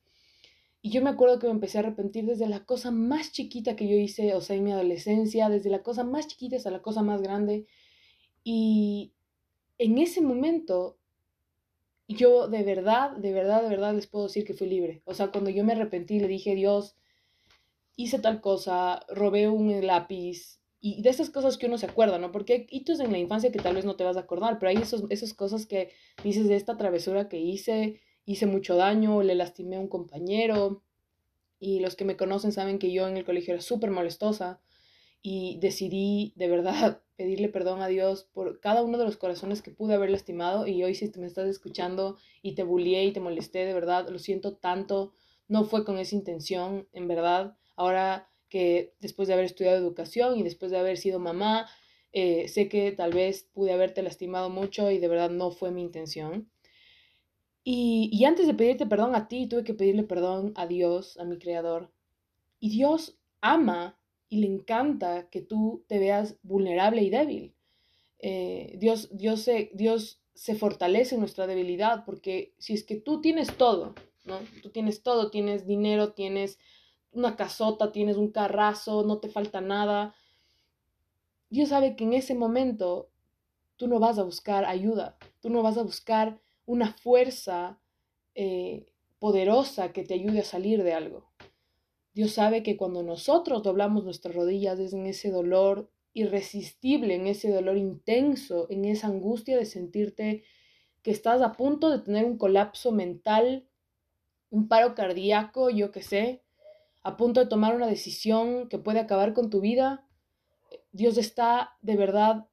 Y 0.85 0.91
yo 0.91 1.01
me 1.01 1.09
acuerdo 1.09 1.39
que 1.39 1.47
me 1.47 1.53
empecé 1.53 1.79
a 1.79 1.81
arrepentir 1.81 2.27
desde 2.27 2.47
la 2.47 2.63
cosa 2.63 2.91
más 2.91 3.31
chiquita 3.31 3.75
que 3.75 3.87
yo 3.87 3.95
hice, 3.95 4.35
o 4.35 4.41
sea, 4.41 4.55
en 4.55 4.63
mi 4.65 4.71
adolescencia, 4.71 5.49
desde 5.49 5.71
la 5.71 5.81
cosa 5.81 6.03
más 6.03 6.27
chiquita 6.27 6.57
hasta 6.57 6.69
la 6.69 6.83
cosa 6.83 7.01
más 7.01 7.23
grande. 7.23 7.65
Y 8.43 9.15
en 9.79 9.97
ese 9.97 10.21
momento 10.21 10.99
yo 12.07 12.47
de 12.49 12.61
verdad, 12.61 13.17
de 13.17 13.33
verdad, 13.33 13.63
de 13.63 13.69
verdad 13.69 13.95
les 13.95 14.05
puedo 14.05 14.25
decir 14.25 14.45
que 14.45 14.53
fui 14.53 14.67
libre. 14.67 15.01
O 15.05 15.15
sea, 15.15 15.31
cuando 15.31 15.49
yo 15.49 15.63
me 15.63 15.73
arrepentí, 15.73 16.19
le 16.19 16.27
dije, 16.27 16.53
Dios, 16.53 16.95
hice 17.95 18.19
tal 18.19 18.39
cosa, 18.39 19.03
robé 19.09 19.49
un 19.49 19.87
lápiz, 19.87 20.59
y 20.79 21.01
de 21.01 21.09
esas 21.09 21.31
cosas 21.31 21.57
que 21.57 21.65
uno 21.65 21.79
se 21.79 21.87
acuerda, 21.87 22.19
¿no? 22.19 22.31
Porque 22.31 22.53
hay 22.53 22.67
hitos 22.69 22.99
en 22.99 23.11
la 23.11 23.17
infancia 23.17 23.51
que 23.51 23.57
tal 23.57 23.73
vez 23.73 23.85
no 23.85 23.95
te 23.95 24.03
vas 24.03 24.17
a 24.17 24.19
acordar, 24.19 24.59
pero 24.59 24.69
hay 24.69 24.77
esos, 24.77 25.05
esas 25.09 25.33
cosas 25.33 25.65
que 25.65 25.89
dices 26.23 26.47
de 26.47 26.55
esta 26.55 26.77
travesura 26.77 27.27
que 27.27 27.39
hice, 27.39 28.01
hice 28.25 28.45
mucho 28.45 28.75
daño, 28.75 29.23
le 29.23 29.35
lastimé 29.35 29.77
a 29.77 29.79
un 29.79 29.87
compañero, 29.87 30.83
y 31.59 31.79
los 31.79 31.95
que 31.95 32.05
me 32.05 32.17
conocen 32.17 32.51
saben 32.51 32.79
que 32.79 32.91
yo 32.91 33.07
en 33.07 33.17
el 33.17 33.25
colegio 33.25 33.53
era 33.53 33.61
súper 33.61 33.91
molestosa, 33.91 34.59
y 35.27 35.57
decidí 35.59 36.33
de 36.35 36.47
verdad 36.47 37.01
pedirle 37.15 37.49
perdón 37.49 37.81
a 37.81 37.87
Dios 37.87 38.29
por 38.31 38.59
cada 38.59 38.83
uno 38.83 38.99
de 38.99 39.05
los 39.05 39.17
corazones 39.17 39.63
que 39.63 39.71
pude 39.71 39.95
haber 39.95 40.11
lastimado 40.11 40.67
y 40.67 40.83
hoy 40.83 40.93
si 40.93 41.11
me 41.17 41.25
estás 41.25 41.47
escuchando 41.47 42.17
y 42.43 42.53
te 42.53 42.61
bullié 42.61 43.05
y 43.05 43.11
te 43.11 43.21
molesté, 43.21 43.65
de 43.65 43.73
verdad, 43.73 44.07
lo 44.09 44.19
siento 44.19 44.55
tanto, 44.55 45.13
no 45.47 45.63
fue 45.63 45.83
con 45.83 45.97
esa 45.97 46.15
intención, 46.15 46.87
en 46.93 47.07
verdad, 47.07 47.57
ahora 47.75 48.29
que 48.49 48.93
después 48.99 49.27
de 49.27 49.33
haber 49.33 49.45
estudiado 49.45 49.77
educación 49.77 50.37
y 50.37 50.43
después 50.43 50.71
de 50.71 50.77
haber 50.77 50.97
sido 50.97 51.19
mamá, 51.19 51.67
eh, 52.13 52.47
sé 52.47 52.69
que 52.69 52.91
tal 52.91 53.11
vez 53.11 53.49
pude 53.51 53.73
haberte 53.73 54.03
lastimado 54.03 54.49
mucho 54.49 54.91
y 54.91 54.99
de 54.99 55.07
verdad 55.07 55.31
no 55.31 55.49
fue 55.49 55.71
mi 55.71 55.81
intención. 55.81 56.49
Y, 57.67 58.09
y 58.13 58.23
antes 58.25 58.47
de 58.47 58.53
pedirte 58.53 58.85
perdón 58.85 59.15
a 59.15 59.27
ti, 59.27 59.47
tuve 59.47 59.65
que 59.65 59.73
pedirle 59.73 60.03
perdón 60.03 60.53
a 60.55 60.67
Dios, 60.67 61.17
a 61.17 61.25
mi 61.25 61.37
Creador. 61.37 61.91
Y 62.59 62.69
Dios 62.69 63.17
ama 63.41 63.97
y 64.29 64.37
le 64.37 64.47
encanta 64.47 65.29
que 65.29 65.41
tú 65.41 65.83
te 65.87 65.99
veas 65.99 66.37
vulnerable 66.43 67.01
y 67.01 67.09
débil. 67.09 67.55
Eh, 68.19 68.75
Dios, 68.79 69.09
Dios, 69.11 69.41
se, 69.41 69.71
Dios 69.73 70.21
se 70.33 70.55
fortalece 70.55 71.15
en 71.15 71.21
nuestra 71.21 71.47
debilidad 71.47 72.05
porque 72.05 72.53
si 72.57 72.73
es 72.73 72.83
que 72.83 72.95
tú 72.95 73.21
tienes 73.21 73.55
todo, 73.57 73.95
¿no? 74.25 74.39
Tú 74.61 74.69
tienes 74.69 75.03
todo, 75.03 75.31
tienes 75.31 75.65
dinero, 75.65 76.13
tienes 76.13 76.59
una 77.11 77.35
casota, 77.35 77.91
tienes 77.91 78.17
un 78.17 78.31
carrazo, 78.31 79.03
no 79.03 79.19
te 79.19 79.29
falta 79.29 79.61
nada. 79.61 80.13
Dios 81.49 81.69
sabe 81.69 81.95
que 81.95 82.03
en 82.03 82.13
ese 82.13 82.35
momento 82.35 83.09
tú 83.77 83.87
no 83.87 83.99
vas 83.99 84.19
a 84.19 84.23
buscar 84.23 84.65
ayuda, 84.65 85.17
tú 85.41 85.49
no 85.49 85.63
vas 85.63 85.77
a 85.77 85.83
buscar 85.83 86.39
una 86.65 86.93
fuerza 86.93 87.79
eh, 88.33 88.85
poderosa 89.19 89.91
que 89.91 90.03
te 90.03 90.13
ayude 90.13 90.39
a 90.39 90.45
salir 90.45 90.83
de 90.83 90.93
algo. 90.93 91.29
Dios 92.13 92.31
sabe 92.31 92.63
que 92.63 92.77
cuando 92.77 93.03
nosotros 93.03 93.63
doblamos 93.63 94.05
nuestras 94.05 94.35
rodillas 94.35 94.79
es 94.79 94.93
en 94.93 95.05
ese 95.05 95.31
dolor 95.31 95.91
irresistible, 96.13 97.15
en 97.15 97.27
ese 97.27 97.51
dolor 97.51 97.77
intenso, 97.77 98.67
en 98.69 98.85
esa 98.85 99.07
angustia 99.07 99.57
de 99.57 99.65
sentirte 99.65 100.43
que 101.03 101.11
estás 101.11 101.41
a 101.41 101.51
punto 101.51 101.89
de 101.89 101.99
tener 101.99 102.25
un 102.25 102.37
colapso 102.37 102.91
mental, 102.91 103.67
un 104.49 104.67
paro 104.67 104.95
cardíaco, 104.95 105.69
yo 105.69 105.91
qué 105.91 106.01
sé, 106.01 106.41
a 107.03 107.17
punto 107.17 107.41
de 107.41 107.47
tomar 107.47 107.75
una 107.75 107.87
decisión 107.87 108.69
que 108.69 108.79
puede 108.79 108.99
acabar 108.99 109.33
con 109.33 109.49
tu 109.49 109.59
vida. 109.59 110.07
Dios 110.93 111.17
está 111.17 111.77
de 111.81 111.97
verdad, 111.97 112.47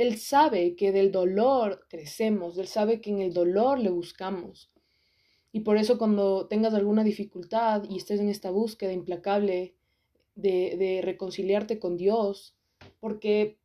Él 0.00 0.16
sabe 0.16 0.76
que 0.76 0.92
del 0.92 1.12
dolor 1.12 1.84
crecemos, 1.90 2.56
Él 2.56 2.68
sabe 2.68 3.02
que 3.02 3.10
en 3.10 3.20
el 3.20 3.34
dolor 3.34 3.78
le 3.78 3.90
buscamos. 3.90 4.72
Y 5.52 5.60
por 5.60 5.76
eso 5.76 5.98
cuando 5.98 6.46
tengas 6.46 6.72
alguna 6.72 7.04
dificultad 7.04 7.84
y 7.86 7.98
estés 7.98 8.18
en 8.18 8.30
esta 8.30 8.50
búsqueda 8.50 8.94
implacable 8.94 9.74
de, 10.34 10.76
de 10.78 11.02
reconciliarte 11.02 11.78
con 11.78 11.98
Dios, 11.98 12.56
porque, 12.98 13.58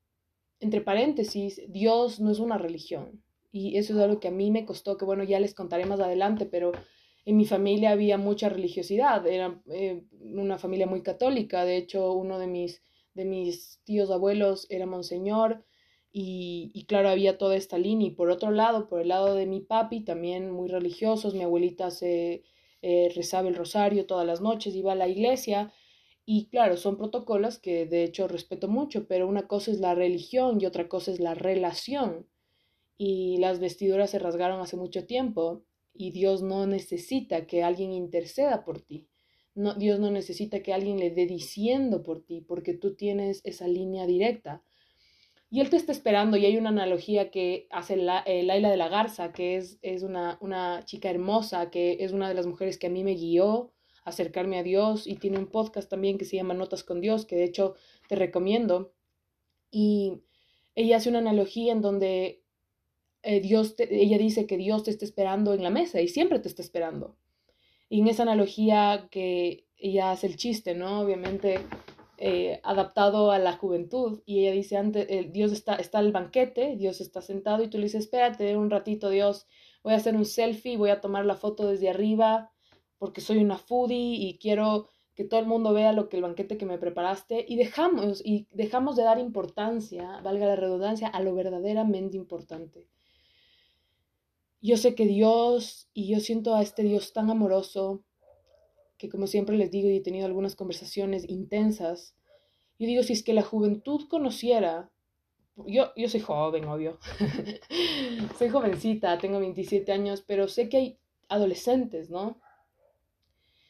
entre 0.60 0.82
paréntesis, 0.82 1.62
Dios 1.70 2.20
no 2.20 2.32
es 2.32 2.40
una 2.40 2.58
religión. 2.58 3.24
Y 3.54 3.78
eso 3.78 3.94
es 3.94 4.00
algo 4.00 4.20
que 4.20 4.28
a 4.28 4.32
mí 4.32 4.52
me 4.52 4.66
costó, 4.66 4.98
que 4.98 5.06
bueno, 5.06 5.24
ya 5.24 5.40
les 5.40 5.54
contaré 5.54 5.86
más 5.86 6.02
adelante, 6.02 6.46
pero 6.46 6.74
en 7.24 7.38
mi 7.38 7.46
familia 7.46 7.92
había 7.92 8.18
mucha 8.18 8.50
religiosidad, 8.50 9.26
era 9.26 9.62
eh, 9.72 10.04
una 10.20 10.58
familia 10.58 10.86
muy 10.86 11.02
católica, 11.02 11.64
de 11.64 11.78
hecho 11.78 12.12
uno 12.12 12.40
de 12.40 12.48
mis, 12.48 12.84
de 13.14 13.24
mis 13.24 13.80
tíos 13.86 14.12
abuelos 14.12 14.68
era 14.70 14.86
monseñor 14.86 15.64
y, 16.18 16.86
claro, 16.88 17.10
había 17.10 17.38
toda 17.38 17.58
esta 17.58 17.78
línea 17.78 18.08
y 18.08 18.12
por 18.12 18.30
otro 18.30 18.50
lado, 18.52 18.88
por 18.88 19.02
el 19.02 19.10
lado 19.10 19.36
de 19.36 19.46
mi 19.46 19.60
papi, 19.60 20.00
también 20.00 20.50
muy 20.50 20.70
religiosos, 20.70 21.34
mi 21.34 21.44
abuelita 21.44 21.92
se 21.92 22.44
eh, 22.82 23.12
rezaba 23.14 23.50
el 23.50 23.56
rosario 23.56 24.06
todas 24.06 24.26
las 24.26 24.40
noches, 24.40 24.76
iba 24.76 24.94
a 24.94 24.96
la 24.96 25.10
iglesia 25.10 25.74
y 26.26 26.46
claro, 26.48 26.78
son 26.78 26.96
protocolos 26.96 27.60
que 27.60 27.86
de 27.86 28.06
hecho 28.06 28.30
respeto 28.30 28.70
mucho, 28.70 29.08
pero 29.10 29.28
una 29.28 29.46
cosa 29.48 29.72
es 29.72 29.82
la 29.82 29.94
religión 29.94 30.62
y 30.62 30.66
otra 30.66 30.88
cosa 30.88 31.12
es 31.12 31.20
la 31.20 31.34
relación. 31.36 32.28
Y 32.98 33.38
las 33.40 33.60
vestiduras 33.60 34.12
se 34.12 34.20
rasgaron 34.20 34.62
hace 34.62 34.78
mucho 34.78 35.06
tiempo 35.06 35.64
y 35.94 36.12
Dios 36.12 36.42
no 36.42 36.66
necesita 36.66 37.46
que 37.46 37.62
alguien 37.62 37.92
interceda 37.92 38.64
por 38.64 38.80
ti. 38.80 39.10
No, 39.54 39.74
Dios 39.74 40.00
no 40.00 40.12
necesita 40.12 40.64
que 40.64 40.74
alguien 40.74 40.98
le 40.98 41.12
dé 41.12 41.26
diciendo 41.26 42.04
por 42.04 42.22
ti, 42.24 42.40
porque 42.40 42.74
tú 42.74 42.96
tienes 42.96 43.42
esa 43.44 43.68
línea 43.68 44.08
directa. 44.08 44.64
Y 45.56 45.62
Él 45.62 45.70
te 45.70 45.78
está 45.78 45.94
esperando, 45.94 46.36
y 46.36 46.46
hay 46.46 46.58
una 46.58 46.68
analogía 46.68 47.32
que 47.32 47.70
hace 47.72 47.96
la, 47.96 48.20
eh, 48.26 48.44
Laila 48.44 48.70
de 48.70 48.76
la 48.76 48.90
Garza, 48.90 49.32
que 49.32 49.56
es, 49.56 49.80
es 49.82 50.04
una, 50.04 50.38
una 50.42 50.84
chica 50.84 51.10
hermosa, 51.10 51.72
que 51.72 51.96
es 52.02 52.12
una 52.12 52.28
de 52.28 52.34
las 52.34 52.46
mujeres 52.46 52.78
que 52.78 52.88
a 52.88 52.90
mí 52.90 53.06
me 53.06 53.14
guió 53.14 53.72
a 54.04 54.10
acercarme 54.10 54.60
a 54.60 54.64
Dios, 54.64 55.08
y 55.08 55.16
tiene 55.16 55.38
un 55.38 55.48
podcast 55.48 55.90
también 55.90 56.18
que 56.18 56.26
se 56.26 56.36
llama 56.36 56.56
Notas 56.56 56.84
con 56.84 57.00
Dios, 57.00 57.26
que 57.26 57.38
de 57.38 57.46
hecho 57.46 57.76
te 58.10 58.18
recomiendo. 58.18 58.92
Y 59.72 60.24
ella 60.76 60.98
hace 60.98 61.08
una 61.08 61.20
analogía 61.20 61.72
en 61.72 61.80
donde 61.82 62.44
eh, 63.24 63.40
Dios 63.40 63.76
ella 63.78 64.18
dice 64.18 64.48
que 64.48 64.58
Dios 64.58 64.84
te 64.84 64.92
está 64.92 65.06
esperando 65.06 65.54
en 65.54 65.64
la 65.64 65.70
mesa 65.70 66.02
y 66.02 66.10
siempre 66.10 66.40
te 66.40 66.50
está 66.50 66.64
esperando. 66.64 67.16
Y 67.88 68.02
en 68.02 68.10
esa 68.10 68.24
analogía 68.24 69.08
que 69.10 69.68
ella 69.78 70.12
hace 70.12 70.28
el 70.28 70.36
chiste, 70.36 70.76
¿no? 70.76 71.00
Obviamente 71.00 71.60
eh, 72.18 72.60
adaptado 72.64 73.32
a 73.32 73.40
la 73.40 73.54
juventud. 73.54 74.22
Y 74.26 74.42
ella 74.42 74.52
dice, 74.52 74.78
antes, 74.78 75.06
eh, 75.10 75.30
Dios 75.32 75.52
está, 75.52 75.76
está 75.76 76.00
al 76.00 76.12
banquete, 76.12 76.76
Dios 76.78 77.02
está 77.02 77.22
sentado 77.22 77.64
y 77.64 77.70
tú 77.70 77.78
le 77.78 77.84
dices, 77.86 78.06
espérate 78.06 78.56
un 78.58 78.70
ratito, 78.70 79.10
Dios, 79.10 79.48
voy 79.84 79.94
a 79.94 79.98
hacer 79.98 80.16
un 80.16 80.26
selfie, 80.26 80.78
voy 80.78 80.90
a 80.90 81.02
tomar 81.02 81.26
la 81.26 81.36
foto 81.36 81.68
desde 81.68 81.90
arriba 81.90 82.52
porque 82.98 83.22
soy 83.22 83.38
una 83.38 83.58
foodie 83.58 84.16
y 84.16 84.38
quiero 84.38 84.90
que 85.16 85.24
todo 85.24 85.40
el 85.40 85.46
mundo 85.46 85.74
vea 85.74 85.94
lo 85.94 86.10
que 86.10 86.18
el 86.18 86.24
banquete 86.24 86.58
que 86.58 86.66
me 86.66 86.78
preparaste 86.78 87.46
y 87.48 87.56
dejamos 87.56 88.22
y 88.24 88.48
dejamos 88.52 88.96
de 88.96 89.04
dar 89.04 89.20
importancia, 89.20 90.20
valga 90.22 90.46
la 90.46 90.56
redundancia, 90.56 91.08
a 91.08 91.22
lo 91.22 91.34
verdaderamente 91.34 92.18
importante. 92.18 92.88
Yo 94.62 94.78
sé 94.78 94.96
que 94.96 95.06
Dios, 95.06 95.90
y 95.94 96.08
yo 96.08 96.20
siento 96.20 96.56
a 96.56 96.62
este 96.62 96.84
Dios 96.84 97.14
tan 97.14 97.30
amoroso, 97.30 98.04
que 98.98 99.10
como 99.10 99.28
siempre 99.28 99.58
les 99.58 99.72
digo 99.72 99.90
y 99.90 99.98
he 99.98 100.02
tenido 100.02 100.26
algunas 100.26 100.56
conversaciones 100.56 101.28
intensas, 101.30 102.16
yo 102.80 102.88
digo, 102.88 103.04
si 103.04 103.14
es 103.14 103.24
que 103.24 103.34
la 103.34 103.42
juventud 103.42 104.08
conociera, 104.10 104.92
yo, 105.56 105.92
yo 105.96 106.10
soy 106.10 106.20
joven, 106.20 106.66
obvio, 106.66 107.00
soy 108.38 108.50
jovencita, 108.50 109.18
tengo 109.18 109.40
27 109.40 109.92
años, 109.92 110.24
pero 110.26 110.48
sé 110.48 110.68
que 110.68 110.78
hay 110.78 111.00
adolescentes, 111.30 112.10
¿no? 112.10 112.40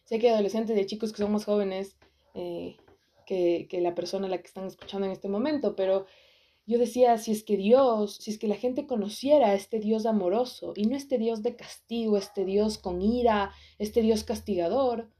Sé 0.06 0.20
que 0.20 0.28
hay 0.28 0.34
adolescentes 0.34 0.80
y 0.80 0.86
chicos 0.86 1.12
que 1.12 1.20
son 1.20 1.32
más 1.32 1.46
jóvenes 1.46 1.98
eh, 2.34 2.78
que, 3.26 3.68
que 3.70 3.82
la 3.82 3.96
persona 3.96 4.28
a 4.28 4.30
la 4.30 4.40
que 4.40 4.48
están 4.48 4.66
escuchando 4.66 5.06
en 5.06 5.14
este 5.14 5.30
momento, 5.30 5.76
pero 5.76 6.06
yo 6.68 6.80
decía, 6.80 7.18
si 7.20 7.32
es 7.32 7.44
que 7.44 7.58
Dios, 7.58 8.16
si 8.16 8.32
es 8.32 8.40
que 8.40 8.48
la 8.48 8.56
gente 8.56 8.88
conociera 8.88 9.50
a 9.50 9.54
este 9.54 9.80
Dios 9.80 10.08
amoroso 10.08 10.74
y 10.76 10.88
no 10.88 10.96
este 10.98 11.20
Dios 11.20 11.44
de 11.44 11.56
castigo, 11.56 12.18
este 12.18 12.44
Dios 12.44 12.80
con 12.80 13.04
ira, 13.04 13.52
este 13.78 14.02
Dios 14.02 14.24
castigador, 14.24 15.12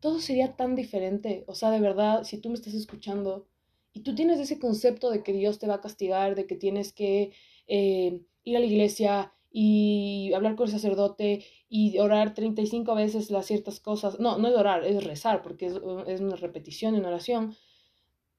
todo 0.00 0.20
sería 0.20 0.56
tan 0.56 0.74
diferente. 0.74 1.44
O 1.46 1.54
sea, 1.54 1.70
de 1.70 1.80
verdad, 1.80 2.24
si 2.24 2.38
tú 2.38 2.48
me 2.48 2.56
estás 2.56 2.74
escuchando 2.74 3.46
y 3.92 4.00
tú 4.00 4.14
tienes 4.14 4.40
ese 4.40 4.58
concepto 4.58 5.10
de 5.10 5.22
que 5.22 5.32
Dios 5.32 5.58
te 5.58 5.66
va 5.66 5.74
a 5.74 5.80
castigar, 5.80 6.34
de 6.34 6.46
que 6.46 6.56
tienes 6.56 6.92
que 6.92 7.32
eh, 7.66 8.22
ir 8.44 8.56
a 8.56 8.60
la 8.60 8.66
iglesia 8.66 9.32
y 9.52 10.32
hablar 10.34 10.54
con 10.56 10.66
el 10.66 10.72
sacerdote 10.72 11.44
y 11.68 11.98
orar 11.98 12.34
35 12.34 12.94
veces 12.94 13.30
las 13.30 13.46
ciertas 13.46 13.80
cosas. 13.80 14.20
No, 14.20 14.38
no 14.38 14.48
es 14.48 14.54
orar, 14.54 14.84
es 14.84 15.04
rezar, 15.04 15.42
porque 15.42 15.66
es, 15.66 15.74
es 16.06 16.20
una 16.20 16.36
repetición 16.36 16.94
en 16.94 17.04
oración 17.04 17.56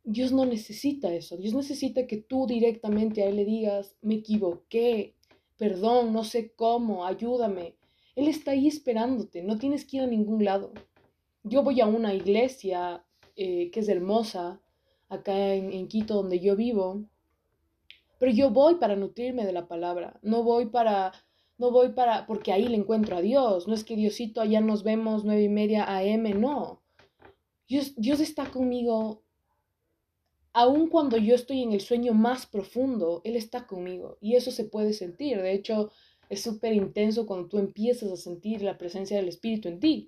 Dios 0.03 0.31
no 0.31 0.45
necesita 0.45 1.13
eso. 1.13 1.37
Dios 1.37 1.53
necesita 1.53 2.07
que 2.07 2.17
tú 2.17 2.47
directamente 2.47 3.23
a 3.23 3.27
Él 3.27 3.35
le 3.35 3.45
digas, 3.45 3.95
me 4.01 4.15
equivoqué, 4.15 5.15
perdón, 5.57 6.11
no 6.13 6.23
sé 6.23 6.53
cómo, 6.55 7.05
ayúdame. 7.05 7.75
Él 8.15 8.27
está 8.27 8.51
ahí 8.51 8.67
esperándote, 8.67 9.43
no 9.43 9.57
tienes 9.57 9.85
que 9.85 9.97
ir 9.97 10.03
a 10.03 10.07
ningún 10.07 10.43
lado. 10.43 10.73
Yo 11.43 11.63
voy 11.63 11.81
a 11.81 11.87
una 11.87 12.13
iglesia 12.13 13.03
eh, 13.35 13.71
que 13.71 13.79
es 13.79 13.89
hermosa, 13.89 14.61
acá 15.09 15.53
en, 15.53 15.87
Quito, 15.87 16.15
donde 16.15 16.39
yo 16.39 16.55
vivo, 16.55 17.03
pero 18.19 18.31
yo 18.31 18.51
voy 18.51 18.75
para 18.75 18.95
nutrirme 18.95 19.45
de 19.45 19.51
la 19.51 19.67
palabra, 19.67 20.19
no 20.21 20.43
voy 20.43 20.67
para, 20.67 21.11
no 21.57 21.71
voy 21.71 21.89
para, 21.89 22.25
porque 22.27 22.51
ahí 22.51 22.67
le 22.67 22.77
encuentro 22.77 23.17
a 23.17 23.21
Dios, 23.21 23.67
no 23.67 23.73
es 23.73 23.83
que 23.83 23.95
Diosito, 23.95 24.41
allá 24.41 24.61
nos 24.61 24.83
vemos 24.83 25.25
nueve 25.25 25.43
y 25.43 25.49
media 25.49 25.85
AM, 25.85 26.39
no. 26.39 26.81
Dios, 27.67 27.93
Dios 27.95 28.19
está 28.19 28.49
conmigo 28.51 29.23
aun 30.53 30.89
cuando 30.89 31.17
yo 31.17 31.35
estoy 31.35 31.63
en 31.63 31.71
el 31.71 31.81
sueño 31.81 32.13
más 32.13 32.45
profundo, 32.45 33.21
Él 33.23 33.35
está 33.35 33.67
conmigo 33.67 34.17
y 34.21 34.35
eso 34.35 34.51
se 34.51 34.65
puede 34.65 34.93
sentir. 34.93 35.41
De 35.41 35.53
hecho, 35.53 35.91
es 36.29 36.41
súper 36.41 36.73
intenso 36.73 37.25
cuando 37.25 37.47
tú 37.47 37.57
empiezas 37.57 38.11
a 38.11 38.17
sentir 38.17 38.61
la 38.61 38.77
presencia 38.77 39.17
del 39.17 39.29
Espíritu 39.29 39.69
en 39.69 39.79
ti. 39.79 40.07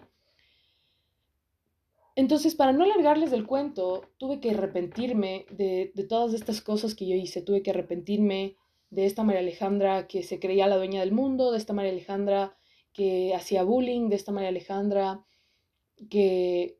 Entonces, 2.16 2.56
para 2.56 2.74
no 2.74 2.84
alargarles 2.84 3.34
el 3.34 3.48
cuento, 3.48 4.10
tuve 4.18 4.40
que 4.40 4.52
arrepentirme 4.52 5.46
de, 5.50 5.92
de, 5.96 6.04
todas 6.04 6.34
estas 6.34 6.62
cosas 6.62 6.94
que 6.94 7.08
yo 7.08 7.16
hice. 7.16 7.42
Tuve 7.42 7.64
que 7.64 7.72
arrepentirme 7.72 8.56
de 8.92 9.06
esta 9.06 9.24
María 9.24 9.42
Alejandra 9.42 10.08
que 10.08 10.22
se 10.22 10.40
creía 10.40 10.68
la 10.68 10.78
dueña 10.78 11.00
del 11.00 11.12
mundo, 11.12 11.52
de 11.52 11.58
esta 11.58 11.74
María 11.74 11.92
Alejandra 11.92 12.56
que 12.94 13.34
hacía 13.34 13.64
bullying, 13.64 14.10
de 14.10 14.16
esta 14.16 14.32
María 14.32 14.50
Alejandra 14.50 15.26
que 16.10 16.78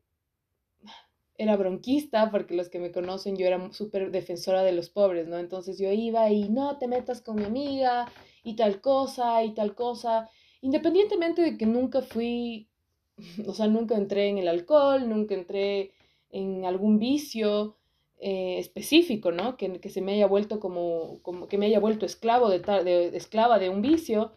era 1.36 1.56
bronquista, 1.56 2.30
porque 2.30 2.54
los 2.54 2.68
que 2.68 2.78
me 2.78 2.92
conocen, 2.92 3.36
yo 3.36 3.46
era 3.46 3.72
súper 3.72 4.10
defensora 4.10 4.62
de 4.62 4.72
los 4.72 4.88
pobres, 4.90 5.26
¿no? 5.26 5.38
Entonces 5.38 5.78
yo 5.78 5.90
iba 5.90 6.30
y 6.30 6.48
no 6.48 6.78
te 6.78 6.86
metas 6.86 7.20
con 7.20 7.36
mi 7.36 7.44
amiga 7.44 8.06
y 8.44 8.54
tal 8.54 8.80
cosa 8.80 9.42
y 9.42 9.52
tal 9.54 9.74
cosa, 9.74 10.30
independientemente 10.60 11.42
de 11.42 11.56
que 11.58 11.66
nunca 11.66 12.02
fui, 12.02 12.68
o 13.46 13.52
sea, 13.54 13.66
nunca 13.66 13.96
entré 13.96 14.28
en 14.28 14.38
el 14.38 14.48
alcohol, 14.48 15.08
nunca 15.08 15.34
entré 15.34 15.92
en 16.30 16.64
algún 16.64 16.98
vicio 16.98 17.76
eh, 18.18 18.58
específico, 18.58 19.32
¿no? 19.32 19.56
Que, 19.56 19.80
que, 19.80 19.90
se 19.90 20.00
me 20.00 20.14
haya 20.14 20.26
vuelto 20.26 20.60
como, 20.60 21.20
como 21.22 21.46
que 21.46 21.58
me 21.58 21.66
haya 21.66 21.80
vuelto 21.80 22.06
esclavo 22.06 22.48
de, 22.48 22.58
de 22.58 23.16
esclava 23.16 23.58
de 23.58 23.68
un 23.68 23.82
vicio. 23.82 24.36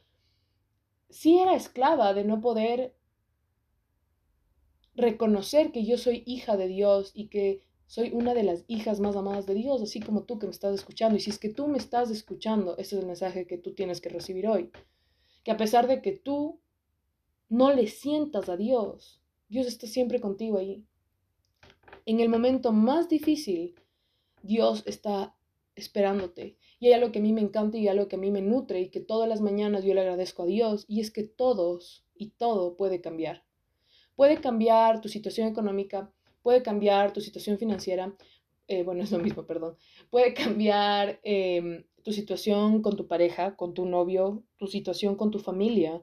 Sí 1.09 1.39
era 1.39 1.55
esclava 1.55 2.13
de 2.13 2.23
no 2.23 2.41
poder 2.41 2.93
reconocer 4.95 5.71
que 5.71 5.85
yo 5.85 5.97
soy 5.97 6.23
hija 6.25 6.57
de 6.57 6.67
Dios 6.67 7.11
y 7.13 7.27
que 7.27 7.61
soy 7.85 8.11
una 8.11 8.33
de 8.33 8.43
las 8.43 8.65
hijas 8.67 8.99
más 8.99 9.15
amadas 9.15 9.45
de 9.45 9.53
Dios, 9.53 9.81
así 9.81 10.01
como 10.01 10.23
tú 10.23 10.39
que 10.39 10.47
me 10.47 10.51
estás 10.51 10.75
escuchando. 10.75 11.17
Y 11.17 11.21
si 11.21 11.29
es 11.29 11.39
que 11.39 11.49
tú 11.49 11.67
me 11.67 11.77
estás 11.77 12.11
escuchando, 12.11 12.73
ese 12.77 12.97
es 12.97 13.01
el 13.01 13.07
mensaje 13.07 13.47
que 13.47 13.57
tú 13.57 13.73
tienes 13.73 14.01
que 14.01 14.09
recibir 14.09 14.47
hoy. 14.47 14.71
Que 15.43 15.51
a 15.51 15.57
pesar 15.57 15.87
de 15.87 16.01
que 16.01 16.11
tú 16.11 16.59
no 17.49 17.73
le 17.73 17.87
sientas 17.87 18.49
a 18.49 18.57
Dios, 18.57 19.21
Dios 19.49 19.67
está 19.67 19.87
siempre 19.87 20.19
contigo 20.19 20.57
ahí. 20.57 20.83
En 22.05 22.19
el 22.19 22.29
momento 22.29 22.71
más 22.71 23.09
difícil, 23.09 23.75
Dios 24.41 24.83
está 24.85 25.35
esperándote. 25.75 26.57
Y 26.79 26.87
hay 26.87 26.93
algo 26.93 27.11
que 27.11 27.19
a 27.19 27.21
mí 27.21 27.33
me 27.33 27.41
encanta 27.41 27.77
y 27.77 27.87
algo 27.87 28.07
que 28.07 28.15
a 28.15 28.19
mí 28.19 28.31
me 28.31 28.41
nutre 28.41 28.81
y 28.81 28.89
que 28.89 28.99
todas 28.99 29.29
las 29.29 29.41
mañanas 29.41 29.83
yo 29.83 29.93
le 29.93 30.01
agradezco 30.01 30.43
a 30.43 30.47
Dios 30.47 30.85
y 30.87 30.99
es 30.99 31.11
que 31.11 31.23
todos 31.23 32.05
y 32.15 32.29
todo 32.31 32.75
puede 32.75 33.01
cambiar. 33.01 33.43
Puede 34.15 34.41
cambiar 34.41 35.01
tu 35.01 35.09
situación 35.09 35.47
económica, 35.47 36.11
puede 36.41 36.63
cambiar 36.63 37.13
tu 37.13 37.21
situación 37.21 37.57
financiera, 37.57 38.15
eh, 38.67 38.83
bueno, 38.83 39.03
es 39.03 39.11
lo 39.11 39.19
mismo, 39.19 39.45
perdón, 39.45 39.77
puede 40.09 40.33
cambiar 40.33 41.19
em, 41.23 41.85
tu 42.03 42.11
situación 42.11 42.81
con 42.81 42.95
tu 42.95 43.07
pareja, 43.07 43.55
con 43.55 43.73
tu 43.73 43.85
novio, 43.85 44.43
tu 44.57 44.67
situación 44.67 45.15
con 45.15 45.31
tu 45.31 45.39
familia, 45.39 46.01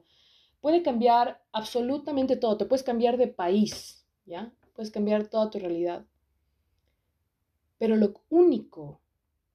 puede 0.65 0.81
cambiar 0.81 1.43
absolutamente 1.51 2.37
todo, 2.37 2.57
te 2.57 2.65
puedes 2.65 2.81
cambiar 2.81 3.17
de 3.17 3.27
país, 3.27 4.03
¿ya? 4.25 4.51
Puedes 4.73 4.89
cambiar 4.89 5.27
toda 5.27 5.51
tu 5.51 5.59
realidad. 5.59 6.07
Pero 7.77 7.95
lo 7.95 8.15
único 8.29 8.99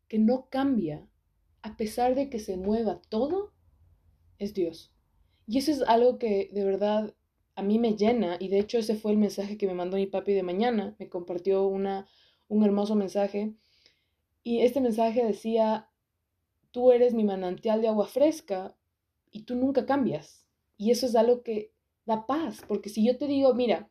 que 0.07 0.21
no 0.21 0.47
cambia, 0.49 1.05
a 1.63 1.77
pesar 1.77 2.15
de 2.15 2.31
que 2.31 2.39
se 2.39 2.57
mueva 2.57 3.03
todo, 3.09 3.53
es 4.39 4.55
Dios. 4.55 4.93
Y 5.49 5.59
eso 5.59 5.73
es 5.73 5.83
algo 5.83 6.17
que 6.17 6.49
de 6.53 6.65
verdad 6.65 7.13
a 7.57 7.63
mí 7.65 7.81
me 7.81 7.97
llena 7.97 8.37
y 8.39 8.47
de 8.47 8.61
hecho 8.61 8.79
ese 8.79 8.95
fue 8.95 9.11
el 9.11 9.19
mensaje 9.19 9.59
que 9.59 9.67
me 9.67 9.75
mandó 9.75 9.97
mi 9.97 10.07
papi 10.07 10.33
de 10.33 10.45
mañana, 10.45 10.95
me 11.01 11.09
compartió 11.09 11.67
una, 11.67 12.07
un 12.47 12.63
hermoso 12.63 12.95
mensaje 12.95 13.57
y 14.45 14.61
este 14.61 14.81
mensaje 14.81 15.27
decía, 15.27 15.91
tú 16.71 16.93
eres 16.93 17.15
mi 17.15 17.25
manantial 17.25 17.83
de 17.83 17.89
agua 17.89 18.07
fresca 18.07 18.77
y 19.33 19.43
tú 19.43 19.57
nunca 19.57 19.87
cambias. 19.87 20.47
Y 20.81 20.93
eso 20.93 21.05
es 21.05 21.15
algo 21.15 21.43
que 21.43 21.75
da 22.07 22.27
paz, 22.27 22.63
porque 22.67 22.89
si 22.89 23.07
yo 23.07 23.19
te 23.19 23.27
digo, 23.27 23.53
mira, 23.53 23.91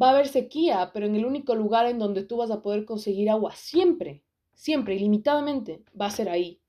va 0.00 0.08
a 0.08 0.10
haber 0.10 0.28
sequía, 0.28 0.90
pero 0.92 1.06
en 1.06 1.16
el 1.16 1.24
único 1.24 1.54
lugar 1.54 1.86
en 1.86 1.98
donde 1.98 2.22
tú 2.22 2.36
vas 2.36 2.50
a 2.50 2.60
poder 2.60 2.84
conseguir 2.84 3.30
agua 3.30 3.52
siempre, 3.54 4.22
siempre, 4.52 4.96
ilimitadamente, 4.96 5.82
va 5.98 6.04
a 6.04 6.10
ser 6.10 6.28
ahí. 6.28 6.60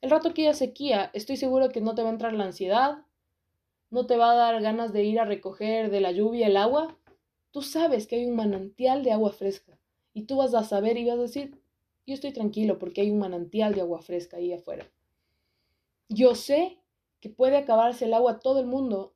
El 0.00 0.08
rato 0.08 0.32
que 0.32 0.48
haya 0.48 0.54
sequía, 0.54 1.10
estoy 1.12 1.36
seguro 1.36 1.68
que 1.68 1.82
no 1.82 1.94
te 1.94 2.00
va 2.00 2.08
a 2.08 2.12
entrar 2.12 2.32
la 2.32 2.44
ansiedad, 2.44 3.04
no 3.90 4.06
te 4.06 4.16
va 4.16 4.32
a 4.32 4.34
dar 4.34 4.62
ganas 4.62 4.94
de 4.94 5.04
ir 5.04 5.20
a 5.20 5.26
recoger 5.26 5.90
de 5.90 6.00
la 6.00 6.10
lluvia 6.10 6.46
el 6.46 6.56
agua. 6.56 6.96
Tú 7.50 7.60
sabes 7.60 8.06
que 8.06 8.16
hay 8.16 8.24
un 8.24 8.36
manantial 8.36 9.04
de 9.04 9.12
agua 9.12 9.32
fresca 9.32 9.78
y 10.14 10.22
tú 10.22 10.38
vas 10.38 10.54
a 10.54 10.64
saber 10.64 10.96
y 10.96 11.04
vas 11.04 11.18
a 11.18 11.20
decir, 11.20 11.60
yo 12.06 12.14
estoy 12.14 12.32
tranquilo 12.32 12.78
porque 12.78 13.02
hay 13.02 13.10
un 13.10 13.18
manantial 13.18 13.74
de 13.74 13.82
agua 13.82 14.00
fresca 14.00 14.38
ahí 14.38 14.54
afuera. 14.54 14.90
Yo 16.08 16.34
sé 16.34 16.78
que 17.20 17.30
puede 17.30 17.56
acabarse 17.56 18.04
el 18.04 18.14
agua 18.14 18.40
todo 18.40 18.60
el 18.60 18.66
mundo, 18.66 19.14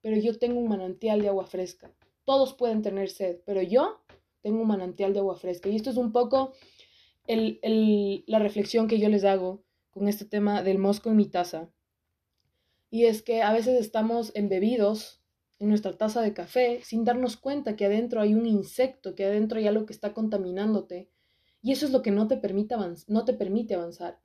pero 0.00 0.16
yo 0.16 0.38
tengo 0.38 0.60
un 0.60 0.68
manantial 0.68 1.20
de 1.20 1.28
agua 1.28 1.46
fresca. 1.46 1.92
Todos 2.24 2.54
pueden 2.54 2.82
tener 2.82 3.10
sed, 3.10 3.40
pero 3.44 3.60
yo 3.62 4.00
tengo 4.40 4.62
un 4.62 4.68
manantial 4.68 5.12
de 5.12 5.18
agua 5.18 5.36
fresca. 5.36 5.68
Y 5.68 5.76
esto 5.76 5.90
es 5.90 5.96
un 5.96 6.12
poco 6.12 6.52
la 7.26 8.38
reflexión 8.38 8.88
que 8.88 8.98
yo 8.98 9.08
les 9.08 9.24
hago 9.24 9.62
con 9.90 10.08
este 10.08 10.24
tema 10.24 10.62
del 10.62 10.78
mosco 10.78 11.10
en 11.10 11.16
mi 11.16 11.26
taza. 11.26 11.70
Y 12.90 13.04
es 13.04 13.22
que 13.22 13.42
a 13.42 13.52
veces 13.52 13.78
estamos 13.80 14.32
embebidos 14.34 15.22
en 15.58 15.68
nuestra 15.68 15.96
taza 15.96 16.22
de 16.22 16.32
café 16.32 16.80
sin 16.82 17.04
darnos 17.04 17.36
cuenta 17.36 17.76
que 17.76 17.84
adentro 17.84 18.20
hay 18.20 18.34
un 18.34 18.46
insecto, 18.46 19.14
que 19.14 19.26
adentro 19.26 19.58
hay 19.58 19.66
algo 19.66 19.86
que 19.86 19.92
está 19.92 20.14
contaminándote. 20.14 21.10
Y 21.62 21.72
eso 21.72 21.84
es 21.84 21.92
lo 21.92 22.02
que 22.02 22.10
no 22.10 22.26
te 22.26 22.38
permite 22.38 22.74
avanzar. 23.74 24.18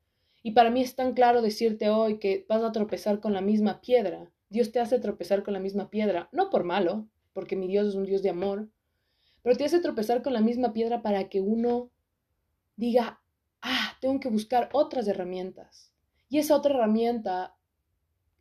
Y 0.46 0.52
para 0.52 0.70
mí 0.70 0.84
es 0.84 0.96
tan 0.96 1.16
claro 1.16 1.42
decirte 1.42 1.90
hoy 1.90 2.20
que 2.20 2.46
vas 2.48 2.62
a 2.62 2.72
tropezar 2.72 3.20
con 3.20 3.34
la 3.34 3.42
misma 3.42 3.82
piedra. 3.82 4.32
Dios 4.50 4.72
te 4.72 4.80
hace 4.80 5.00
tropezar 5.00 5.42
con 5.42 5.56
la 5.56 5.60
misma 5.60 5.90
piedra, 5.90 6.30
no 6.32 6.52
por 6.52 6.64
malo, 6.64 7.08
porque 7.34 7.56
mi 7.56 7.68
Dios 7.68 7.88
es 7.88 7.96
un 7.96 8.06
Dios 8.06 8.22
de 8.22 8.30
amor, 8.30 8.70
pero 9.42 9.56
te 9.56 9.66
hace 9.66 9.80
tropezar 9.80 10.22
con 10.22 10.34
la 10.34 10.42
misma 10.42 10.72
piedra 10.72 11.02
para 11.02 11.30
que 11.30 11.42
uno 11.42 11.90
diga, 12.76 13.24
ah, 13.64 13.98
tengo 14.02 14.20
que 14.20 14.30
buscar 14.30 14.70
otras 14.72 15.08
herramientas. 15.08 15.92
Y 16.30 16.38
esa 16.38 16.56
otra 16.56 16.76
herramienta 16.76 17.58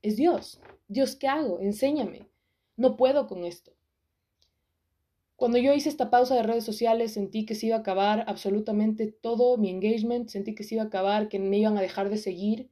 es 0.03 0.17
Dios. 0.17 0.61
Dios, 0.89 1.17
¿qué 1.17 1.29
hago? 1.29 1.59
Enséñame. 1.61 2.29
No 2.77 2.97
puedo 2.97 3.27
con 3.27 3.47
esto. 3.47 3.74
Cuando 5.37 5.59
yo 5.59 5.75
hice 5.75 5.89
esta 5.89 6.11
pausa 6.11 6.37
de 6.37 6.45
redes 6.45 6.65
sociales 6.65 7.13
sentí 7.13 7.45
que 7.45 7.55
se 7.55 7.67
iba 7.67 7.77
a 7.77 7.81
acabar 7.81 8.25
absolutamente 8.29 9.09
todo 9.09 9.57
mi 9.57 9.71
engagement, 9.71 10.29
sentí 10.29 10.55
que 10.55 10.63
se 10.63 10.77
iba 10.77 10.85
a 10.85 10.87
acabar, 10.87 11.29
que 11.29 11.39
me 11.39 11.59
iban 11.59 11.77
a 11.77 11.83
dejar 11.83 12.09
de 12.09 12.19
seguir. 12.19 12.71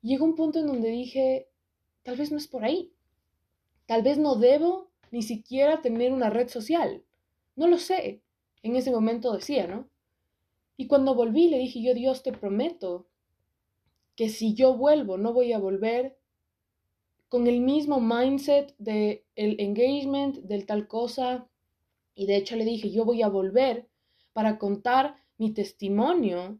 llegó 0.00 0.24
un 0.24 0.34
punto 0.34 0.58
en 0.58 0.66
donde 0.66 0.88
dije, 0.88 1.48
tal 2.02 2.16
vez 2.16 2.32
no 2.32 2.38
es 2.38 2.48
por 2.48 2.64
ahí. 2.64 2.92
Tal 3.86 4.02
vez 4.02 4.18
no 4.18 4.36
debo 4.36 4.90
ni 5.10 5.22
siquiera 5.22 5.82
tener 5.82 6.12
una 6.12 6.30
red 6.30 6.48
social. 6.48 7.02
No 7.56 7.66
lo 7.66 7.78
sé. 7.78 8.22
En 8.62 8.76
ese 8.76 8.90
momento 8.90 9.32
decía, 9.32 9.66
¿no? 9.66 9.88
Y 10.76 10.86
cuando 10.86 11.14
volví 11.14 11.48
le 11.48 11.58
dije 11.58 11.82
yo, 11.82 11.94
Dios, 11.94 12.22
te 12.22 12.32
prometo 12.32 13.06
que 14.16 14.28
si 14.28 14.54
yo 14.54 14.76
vuelvo, 14.76 15.18
no 15.18 15.32
voy 15.32 15.52
a 15.52 15.58
volver 15.58 16.16
con 17.28 17.46
el 17.46 17.60
mismo 17.60 18.00
mindset 18.00 18.74
de 18.78 19.24
el 19.36 19.60
engagement, 19.60 20.36
del 20.38 20.66
tal 20.66 20.86
cosa. 20.86 21.48
Y 22.14 22.26
de 22.26 22.36
hecho 22.36 22.56
le 22.56 22.64
dije, 22.64 22.90
yo 22.90 23.04
voy 23.04 23.22
a 23.22 23.28
volver 23.28 23.88
para 24.32 24.58
contar 24.58 25.16
mi 25.38 25.52
testimonio 25.52 26.58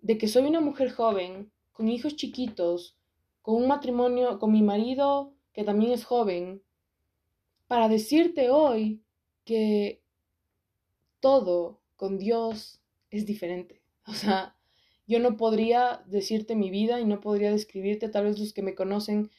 de 0.00 0.18
que 0.18 0.28
soy 0.28 0.44
una 0.44 0.60
mujer 0.60 0.90
joven, 0.90 1.50
con 1.72 1.88
hijos 1.88 2.16
chiquitos, 2.16 2.96
con 3.42 3.56
un 3.56 3.68
matrimonio, 3.68 4.38
con 4.38 4.52
mi 4.52 4.62
marido 4.62 5.34
que 5.52 5.64
también 5.64 5.92
es 5.92 6.04
joven, 6.04 6.62
para 7.66 7.88
decirte 7.88 8.50
hoy 8.50 9.02
que 9.44 10.02
todo 11.20 11.80
con 11.96 12.18
Dios 12.18 12.80
es 13.10 13.26
diferente. 13.26 13.80
O 14.06 14.12
sea, 14.12 14.54
yo 15.06 15.18
no 15.18 15.38
podría 15.38 16.02
decirte 16.06 16.54
mi 16.54 16.68
vida 16.68 17.00
y 17.00 17.06
no 17.06 17.20
podría 17.20 17.50
describirte, 17.50 18.10
tal 18.10 18.24
vez 18.24 18.38
los 18.38 18.52
que 18.52 18.60
me 18.60 18.74
conocen 18.74 19.30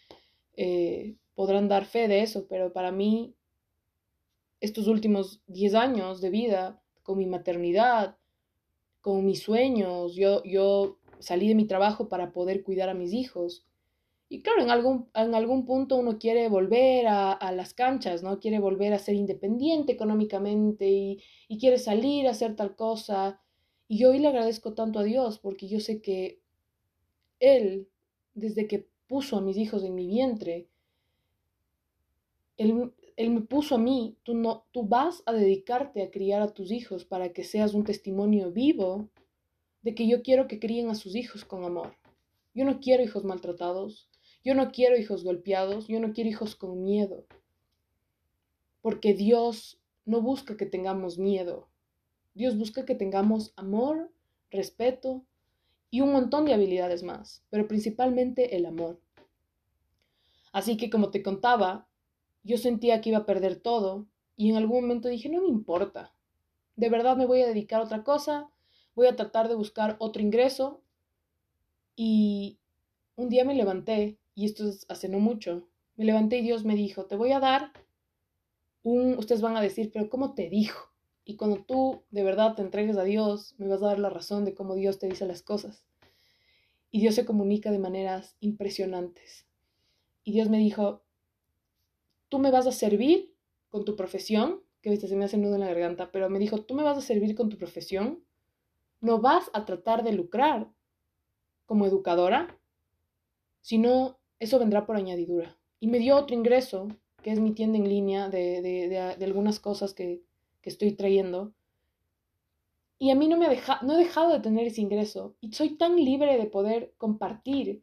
eh, 0.58 1.18
podrán 1.36 1.68
dar 1.68 1.86
fe 1.86 2.08
de 2.08 2.24
eso, 2.24 2.48
pero 2.48 2.74
para 2.74 2.92
mí 2.92 3.36
estos 4.60 4.88
últimos 4.88 5.42
10 5.48 5.76
años 5.76 6.22
de 6.22 6.30
vida, 6.30 6.82
con 7.04 7.18
mi 7.18 7.28
maternidad, 7.28 8.18
con 9.02 9.26
mis 9.26 9.44
sueños, 9.44 10.16
yo, 10.16 10.44
yo 10.44 10.98
salí 11.20 11.48
de 11.48 11.56
mi 11.56 11.66
trabajo 11.66 12.10
para 12.10 12.32
poder 12.32 12.64
cuidar 12.64 12.90
a 12.90 12.96
mis 12.96 13.14
hijos. 13.14 13.66
Y 14.28 14.42
claro, 14.42 14.64
en 14.64 14.72
algún, 14.72 15.10
en 15.14 15.36
algún 15.36 15.66
punto 15.66 15.98
uno 15.98 16.18
quiere 16.18 16.50
volver 16.50 17.06
a, 17.08 17.32
a, 17.32 17.52
las 17.52 17.76
canchas, 17.76 18.24
¿no? 18.24 18.40
Quiere 18.40 18.60
volver 18.60 18.94
a 18.94 19.00
ser 19.00 19.14
independiente 19.14 19.94
económicamente 19.94 20.90
y, 20.90 21.22
y 21.48 21.60
quiere 21.60 21.78
salir 21.78 22.28
a 22.28 22.32
hacer 22.32 22.56
tal 22.56 22.76
cosa. 22.76 23.40
Y 23.88 24.00
yo 24.00 24.10
hoy 24.10 24.20
le 24.20 24.30
agradezco 24.30 24.74
tanto 24.74 24.98
a 25.00 25.04
Dios 25.04 25.38
porque 25.38 25.68
yo 25.68 25.80
sé 25.80 26.02
que 26.02 26.42
Él, 27.40 27.88
desde 28.34 28.68
que 28.68 28.88
puso 29.08 29.38
a 29.38 29.42
mis 29.42 29.58
hijos 29.58 29.84
en 29.84 29.94
mi 29.94 30.08
vientre, 30.08 30.68
Él, 32.58 32.92
él 33.16 33.30
me 33.30 33.42
puso 33.42 33.76
a 33.76 33.78
mí, 33.78 34.18
tú, 34.24 34.34
no, 34.34 34.66
tú 34.72 34.88
vas 34.88 35.24
a 35.26 35.34
dedicarte 35.34 36.04
a 36.04 36.12
criar 36.12 36.42
a 36.42 36.54
tus 36.54 36.72
hijos 36.72 37.06
para 37.06 37.32
que 37.32 37.44
seas 37.44 37.74
un 37.74 37.84
testimonio 37.84 38.52
vivo 38.52 39.10
de 39.84 39.96
que 39.96 40.08
yo 40.08 40.22
quiero 40.22 40.48
que 40.48 40.60
críen 40.60 40.90
a 40.90 40.96
sus 40.96 41.16
hijos 41.16 41.46
con 41.46 41.64
amor. 41.64 41.96
Yo 42.54 42.66
no 42.66 42.80
quiero 42.80 43.04
hijos 43.04 43.24
maltratados, 43.24 44.10
yo 44.44 44.54
no 44.54 44.72
quiero 44.72 44.98
hijos 44.98 45.24
golpeados, 45.24 45.88
yo 45.88 46.00
no 46.00 46.14
quiero 46.14 46.30
hijos 46.30 46.56
con 46.56 46.84
miedo. 46.84 47.26
Porque 48.82 49.14
Dios 49.14 49.80
no 50.06 50.22
busca 50.22 50.58
que 50.58 50.66
tengamos 50.66 51.18
miedo, 51.18 51.70
Dios 52.34 52.58
busca 52.58 52.86
que 52.86 52.96
tengamos 52.96 53.54
amor, 53.56 54.12
respeto 54.52 55.26
y 55.90 56.02
un 56.02 56.12
montón 56.12 56.46
de 56.46 56.54
habilidades 56.54 57.02
más, 57.02 57.44
pero 57.50 57.68
principalmente 57.68 58.58
el 58.58 58.66
amor. 58.66 59.00
Así 60.52 60.78
que 60.78 60.90
como 60.90 61.12
te 61.12 61.24
contaba, 61.24 61.88
yo 62.46 62.58
sentía 62.58 63.02
que 63.02 63.10
iba 63.10 63.20
a 63.20 63.26
perder 63.26 63.58
todo 63.58 64.06
y 64.38 64.50
en 64.50 64.56
algún 64.56 64.82
momento 64.82 65.10
dije, 65.10 65.30
no 65.30 65.42
me 65.42 65.50
importa, 65.50 66.14
de 66.76 66.90
verdad 66.90 67.18
me 67.18 67.26
voy 67.26 67.42
a 67.42 67.48
dedicar 67.48 67.82
a 67.82 67.86
otra 67.86 68.04
cosa, 68.04 68.50
voy 68.94 69.08
a 69.08 69.16
tratar 69.16 69.50
de 69.50 69.56
buscar 69.56 69.96
otro 70.00 70.22
ingreso 70.22 70.82
y 71.96 72.60
un 73.16 73.30
día 73.30 73.46
me 73.46 73.56
levanté, 73.56 74.18
y 74.36 74.46
esto 74.46 74.68
es 74.68 74.86
hace 74.90 75.10
no 75.10 75.20
mucho, 75.20 75.68
me 75.96 76.06
levanté 76.06 76.38
y 76.38 76.42
Dios 76.42 76.66
me 76.66 76.76
dijo, 76.76 77.06
te 77.06 77.16
voy 77.16 77.32
a 77.32 77.40
dar 77.40 77.72
un, 78.84 79.18
ustedes 79.18 79.42
van 79.42 79.58
a 79.58 79.62
decir, 79.62 79.90
pero 79.92 80.10
¿cómo 80.10 80.34
te 80.34 80.50
dijo? 80.50 80.92
Y 81.24 81.38
cuando 81.38 81.64
tú 81.64 82.04
de 82.12 82.24
verdad 82.24 82.54
te 82.54 82.62
entregues 82.62 82.98
a 82.98 83.04
Dios, 83.04 83.56
me 83.58 83.68
vas 83.68 83.82
a 83.82 83.88
dar 83.88 84.00
la 84.00 84.12
razón 84.12 84.46
de 84.46 84.54
cómo 84.54 84.76
Dios 84.76 85.00
te 85.00 85.08
dice 85.08 85.26
las 85.26 85.42
cosas. 85.42 85.84
Y 86.92 87.00
Dios 87.00 87.16
se 87.16 87.26
comunica 87.26 87.72
de 87.72 87.80
maneras 87.80 88.36
impresionantes. 88.42 89.48
Y 90.24 90.34
Dios 90.34 90.50
me 90.50 90.60
dijo, 90.60 91.05
tú 92.36 92.42
me 92.42 92.52
vas 92.52 92.68
a 92.68 92.74
servir 92.74 93.34
con 93.70 93.86
tu 93.86 93.96
profesión, 93.96 94.62
que 94.82 94.90
viste, 94.90 95.08
se 95.08 95.16
me 95.16 95.24
hace 95.24 95.38
nudo 95.38 95.54
en 95.54 95.62
la 95.62 95.68
garganta, 95.68 96.12
pero 96.12 96.30
me 96.30 96.38
dijo, 96.38 96.64
tú 96.64 96.74
me 96.74 96.84
vas 96.84 96.98
a 96.98 97.02
servir 97.02 97.34
con 97.34 97.48
tu 97.48 97.58
profesión, 97.58 98.26
no 99.00 99.22
vas 99.22 99.50
a 99.54 99.64
tratar 99.64 100.04
de 100.04 100.12
lucrar 100.12 100.70
como 101.66 101.86
educadora, 101.86 102.60
sino 103.62 104.20
eso 104.38 104.60
vendrá 104.60 104.86
por 104.86 104.98
añadidura. 104.98 105.58
Y 105.80 105.88
me 105.88 105.98
dio 105.98 106.18
otro 106.18 106.36
ingreso, 106.36 106.90
que 107.24 107.32
es 107.32 107.40
mi 107.40 107.54
tienda 107.54 107.78
en 107.78 107.88
línea 107.88 108.28
de, 108.28 108.62
de, 108.62 108.90
de, 108.90 109.24
algunas 109.26 109.62
cosas 109.62 109.94
que, 109.94 110.22
que 110.60 110.70
estoy 110.70 110.92
trayendo. 110.92 111.54
Y 113.00 113.12
a 113.12 113.16
mí 113.16 113.30
no 113.30 113.38
me 113.38 113.48
deja, 113.48 113.80
no 113.82 113.94
he 113.94 113.98
dejado 113.98 114.34
de 114.34 114.42
tener 114.42 114.68
ese 114.68 114.82
ingreso 114.82 115.38
y 115.40 115.54
soy 115.54 115.78
tan 115.78 115.96
libre 115.96 116.38
de 116.38 116.48
poder 116.48 116.94
compartir 116.98 117.82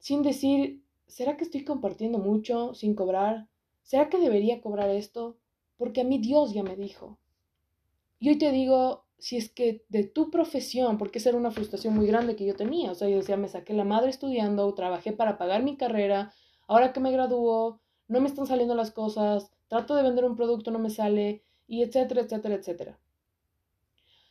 sin 0.00 0.22
decir, 0.22 0.82
¿será 1.06 1.36
que 1.36 1.44
estoy 1.44 1.62
compartiendo 1.62 2.18
mucho 2.18 2.74
sin 2.74 2.96
cobrar? 2.96 3.46
¿Será 3.82 4.08
que 4.08 4.18
debería 4.18 4.60
cobrar 4.60 4.90
esto? 4.90 5.36
Porque 5.76 6.02
a 6.02 6.04
mí 6.04 6.18
Dios 6.18 6.52
ya 6.52 6.62
me 6.62 6.76
dijo. 6.76 7.18
Y 8.18 8.28
hoy 8.28 8.38
te 8.38 8.52
digo, 8.52 9.04
si 9.18 9.36
es 9.36 9.50
que 9.50 9.84
de 9.88 10.04
tu 10.04 10.30
profesión, 10.30 10.98
porque 10.98 11.18
esa 11.18 11.30
era 11.30 11.38
una 11.38 11.50
frustración 11.50 11.94
muy 11.94 12.06
grande 12.06 12.36
que 12.36 12.46
yo 12.46 12.54
tenía, 12.54 12.90
o 12.90 12.94
sea, 12.94 13.08
yo 13.08 13.16
decía, 13.16 13.36
me 13.36 13.48
saqué 13.48 13.72
la 13.74 13.84
madre 13.84 14.10
estudiando, 14.10 14.72
trabajé 14.74 15.12
para 15.12 15.38
pagar 15.38 15.62
mi 15.62 15.76
carrera, 15.76 16.32
ahora 16.66 16.92
que 16.92 17.00
me 17.00 17.12
graduó, 17.12 17.80
no 18.08 18.20
me 18.20 18.28
están 18.28 18.46
saliendo 18.46 18.74
las 18.74 18.90
cosas, 18.90 19.50
trato 19.68 19.94
de 19.94 20.02
vender 20.02 20.24
un 20.24 20.36
producto, 20.36 20.70
no 20.70 20.78
me 20.78 20.90
sale, 20.90 21.42
y 21.66 21.82
etcétera, 21.82 22.22
etcétera, 22.22 22.54
etcétera. 22.56 22.98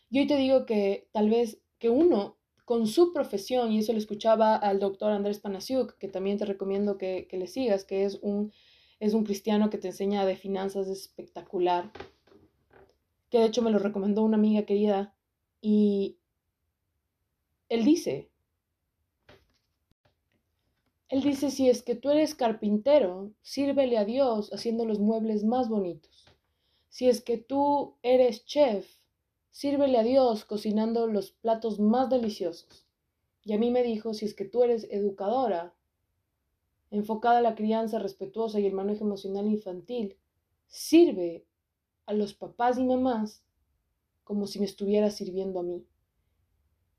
Y 0.10 0.20
hoy 0.20 0.28
te 0.28 0.38
digo 0.38 0.66
que 0.66 1.08
tal 1.12 1.30
vez 1.30 1.62
que 1.78 1.90
uno 1.90 2.38
con 2.66 2.88
su 2.88 3.14
profesión, 3.14 3.72
y 3.72 3.80
eso 3.80 3.94
lo 3.94 4.00
escuchaba 4.00 4.56
al 4.56 4.80
doctor 4.80 5.12
Andrés 5.12 5.40
Panasiuk, 5.40 5.98
que 5.98 6.08
también 6.08 6.38
te 6.38 6.46
recomiendo 6.46 6.98
que, 6.98 7.28
que 7.30 7.38
le 7.38 7.48
sigas, 7.48 7.86
que 7.86 8.06
es 8.06 8.20
un 8.22 8.52
es 9.00 9.14
un 9.14 9.24
cristiano 9.24 9.70
que 9.70 9.78
te 9.78 9.88
enseña 9.88 10.26
de 10.26 10.36
finanzas 10.36 10.88
espectacular, 10.88 11.92
que 13.30 13.40
de 13.40 13.46
hecho 13.46 13.62
me 13.62 13.72
lo 13.72 13.80
recomendó 13.80 14.24
una 14.24 14.38
amiga 14.38 14.66
querida, 14.66 15.16
y 15.62 16.18
él 17.70 17.86
dice, 17.86 18.30
él 21.10 21.22
dice, 21.22 21.50
si 21.50 21.70
es 21.70 21.82
que 21.82 21.96
tú 21.96 22.12
eres 22.12 22.36
carpintero, 22.36 23.32
sírvele 23.42 23.98
a 23.98 24.06
Dios 24.06 24.52
haciendo 24.54 24.86
los 24.86 25.00
muebles 25.00 25.44
más 25.44 25.68
bonitos. 25.68 26.26
Si 26.90 27.08
es 27.08 27.22
que 27.22 27.38
tú 27.38 27.96
eres 28.04 28.46
chef, 28.46 28.88
sírvele 29.50 29.98
a 29.98 30.04
Dios 30.04 30.46
cocinando 30.46 31.08
los 31.08 31.32
platos 31.32 31.80
más 31.80 32.10
deliciosos. 32.10 32.88
Y 33.44 33.54
a 33.54 33.58
mí 33.58 33.72
me 33.72 33.82
dijo, 33.82 34.14
si 34.14 34.26
es 34.26 34.36
que 34.36 34.46
tú 34.46 34.64
eres 34.64 34.88
educadora, 34.92 35.74
enfocada 36.92 37.40
a 37.40 37.42
la 37.42 37.56
crianza 37.56 38.00
respetuosa 38.00 38.60
y 38.60 38.66
el 38.66 38.74
manejo 38.74 39.06
emocional 39.06 39.48
infantil, 39.48 40.18
sirve 40.68 41.46
a 42.06 42.14
los 42.14 42.34
papás 42.34 42.78
y 42.78 42.84
mamás 42.84 43.44
como 44.24 44.48
si 44.48 44.60
me 44.60 44.66
estuviera 44.66 45.10
sirviendo 45.10 45.60
a 45.60 45.64
mí. 45.64 45.86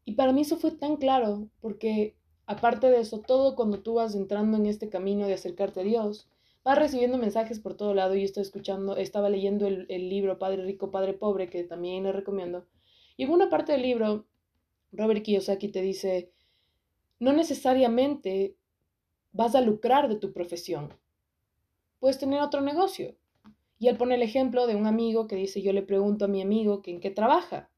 Y 0.05 0.15
para 0.15 0.33
mí 0.33 0.43
eso 0.43 0.57
fue 0.57 0.73
tan 0.73 0.97
claro, 0.97 1.49
porque 1.61 2.17
Aparte 2.51 2.91
de 2.91 2.99
eso, 2.99 3.21
todo 3.21 3.55
cuando 3.55 3.79
tú 3.79 3.95
vas 3.95 4.17
entrando 4.17 4.57
en 4.57 4.67
este 4.67 4.89
camino 4.89 5.29
de 5.29 5.35
acercarte 5.35 5.83
a 5.83 5.85
Dios, 5.85 6.29
vas 6.65 6.77
recibiendo 6.77 7.17
mensajes 7.17 7.61
por 7.61 7.77
todo 7.77 7.95
lado. 7.95 8.17
Yo 8.17 8.25
estoy 8.25 8.43
escuchando, 8.43 8.97
estaba 8.97 9.31
leyendo 9.31 9.69
el, 9.69 9.87
libro 9.87 10.37
Padre 10.41 10.65
Rico, 10.65 10.91
Padre 10.91 11.13
Pobre, 11.13 11.49
que 11.49 11.63
también 11.63 12.03
le 12.03 12.11
recomiendo. 12.11 12.67
Y 13.17 13.23
en 13.23 13.31
una 13.31 13.49
parte 13.51 13.71
del 13.71 13.83
libro, 13.83 14.27
Robert 14.91 15.23
Kiyosaki 15.23 15.69
te 15.69 15.81
dice, 15.81 16.33
no 17.21 17.33
necesariamente 17.33 18.57
vas 19.33 19.55
a 19.55 19.61
lucrar 19.61 20.09
de 20.09 20.17
tu 20.17 20.33
profesión. 20.33 20.93
Puedes 21.99 22.19
tener 22.19 22.41
otro 22.41 22.61
negocio. 22.61 23.15
Y 23.79 23.89
él 23.89 23.97
pone 23.97 24.15
el 24.15 24.23
ejemplo 24.23 24.67
de 24.67 24.77
un 24.77 24.87
amigo 24.87 25.27
que 25.27 25.37
dice, 25.37 25.63
yo 25.63 25.73
le 25.73 25.83
pregunto 25.83 26.27
a 26.27 26.29
mi 26.29 26.43
amigo 26.43 26.83
que 26.83 26.91
en 26.91 27.01
qué 27.01 27.11
trabaja. 27.11 27.71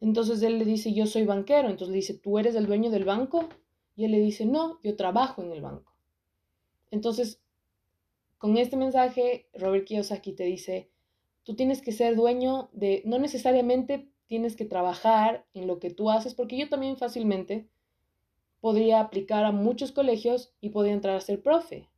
Entonces 0.00 0.42
él 0.42 0.58
le 0.58 0.64
dice, 0.64 0.92
yo 0.92 1.06
soy 1.06 1.24
banquero. 1.24 1.68
Entonces 1.68 1.88
le 1.88 1.96
dice, 1.96 2.14
¿tú 2.14 2.38
eres 2.38 2.54
el 2.54 2.66
dueño 2.66 2.90
del 2.90 3.04
banco? 3.04 3.48
Y 3.94 4.04
él 4.04 4.10
le 4.10 4.20
dice, 4.20 4.44
no, 4.44 4.78
yo 4.82 4.96
trabajo 4.96 5.42
en 5.42 5.52
el 5.52 5.62
banco. 5.62 5.94
Entonces, 6.90 7.40
con 8.38 8.56
este 8.58 8.76
mensaje, 8.76 9.48
Robert 9.54 9.86
Kiyosaki 9.86 10.32
te 10.32 10.44
dice, 10.44 10.90
tú 11.44 11.56
tienes 11.56 11.80
que 11.80 11.92
ser 11.92 12.16
dueño 12.16 12.68
de, 12.72 13.02
no 13.06 13.18
necesariamente 13.18 14.10
tienes 14.26 14.56
que 14.56 14.64
trabajar 14.64 15.46
en 15.54 15.66
lo 15.66 15.78
que 15.78 15.90
tú 15.90 16.10
haces, 16.10 16.34
porque 16.34 16.58
yo 16.58 16.68
también 16.68 16.96
fácilmente 16.96 17.68
podría 18.66 18.98
aplicar 18.98 19.44
a 19.44 19.52
muchos 19.52 19.92
colegios 19.92 20.52
y 20.60 20.70
podría 20.70 20.94
entrar 20.94 21.14
a 21.14 21.20
ser 21.20 21.40
profe. 21.40 21.88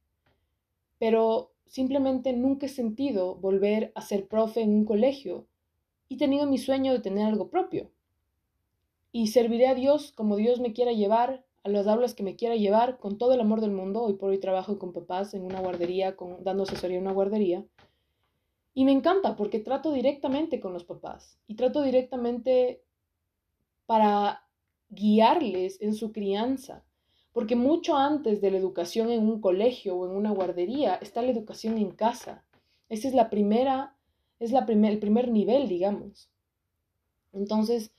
Pero 0.98 1.54
simplemente 1.64 2.35
nunca 2.35 2.66
he 2.66 2.68
sentido 2.68 3.37
volver 3.37 3.90
a 3.94 4.02
ser 4.02 4.28
profe 4.28 4.61
en 4.61 4.74
un 4.74 4.85
colegio 4.85 5.46
y 6.11 6.16
he 6.16 6.18
tenido 6.18 6.46
mi 6.46 6.59
sueño 6.59 6.92
de 6.92 7.00
tener 7.00 7.24
algo 7.24 7.48
propio. 7.48 7.90
Y 9.12 9.28
serviré 9.28 9.66
a 9.68 9.74
Dios 9.74 10.12
como 10.12 10.37
Dios 10.37 10.61
me 10.61 10.74
quiera 10.74 10.92
llevar 10.92 11.42
a 11.64 11.70
las 11.70 11.87
aulas 11.87 12.14
que 12.14 12.22
me 12.22 12.37
quiera 12.37 12.54
llevar 12.54 12.98
con 12.98 13.16
todo 13.16 13.33
el 13.33 13.40
amor 13.40 13.62
del 13.62 13.70
mundo. 13.70 14.02
Hoy 14.02 14.16
por 14.16 14.28
hoy 14.28 14.38
trabajo 14.38 14.78
con 14.78 14.92
papás 14.92 15.33
en 15.33 15.46
una 15.46 15.61
guardería, 15.61 16.16
con, 16.16 16.44
dando 16.44 16.64
asesoría 16.64 16.98
en 16.98 17.04
una 17.04 17.14
guardería. 17.14 17.64
Y 18.74 18.85
me 18.85 18.92
encanta 18.92 19.37
porque 19.37 19.59
trato 19.59 19.90
directamente 19.90 20.61
con 20.61 20.74
los 20.74 20.85
papás 20.85 21.38
y 21.46 21.54
trato 21.54 21.81
directamente 21.81 22.83
para 23.87 24.47
guiarles 24.90 25.81
en 25.81 25.94
su 25.94 26.12
crianza. 26.12 26.85
Porque 27.33 27.57
mucho 27.57 27.96
antes 27.96 28.40
de 28.40 28.51
la 28.51 28.59
educación 28.59 29.11
en 29.11 29.29
un 29.29 29.40
colegio 29.40 29.96
o 29.96 30.07
en 30.07 30.12
una 30.12 30.31
guardería 30.31 30.96
está 30.96 31.22
la 31.22 31.31
educación 31.31 31.79
en 31.79 31.92
casa. 31.92 32.44
Esa 32.88 33.09
es 33.09 33.14
la 33.14 33.31
primera, 33.31 33.96
es 34.40 34.51
la 34.51 34.66
primer, 34.66 34.92
el 34.92 34.98
primer 34.98 35.31
nivel, 35.31 35.68
digamos. 35.68 36.31
Entonces, 37.33 37.92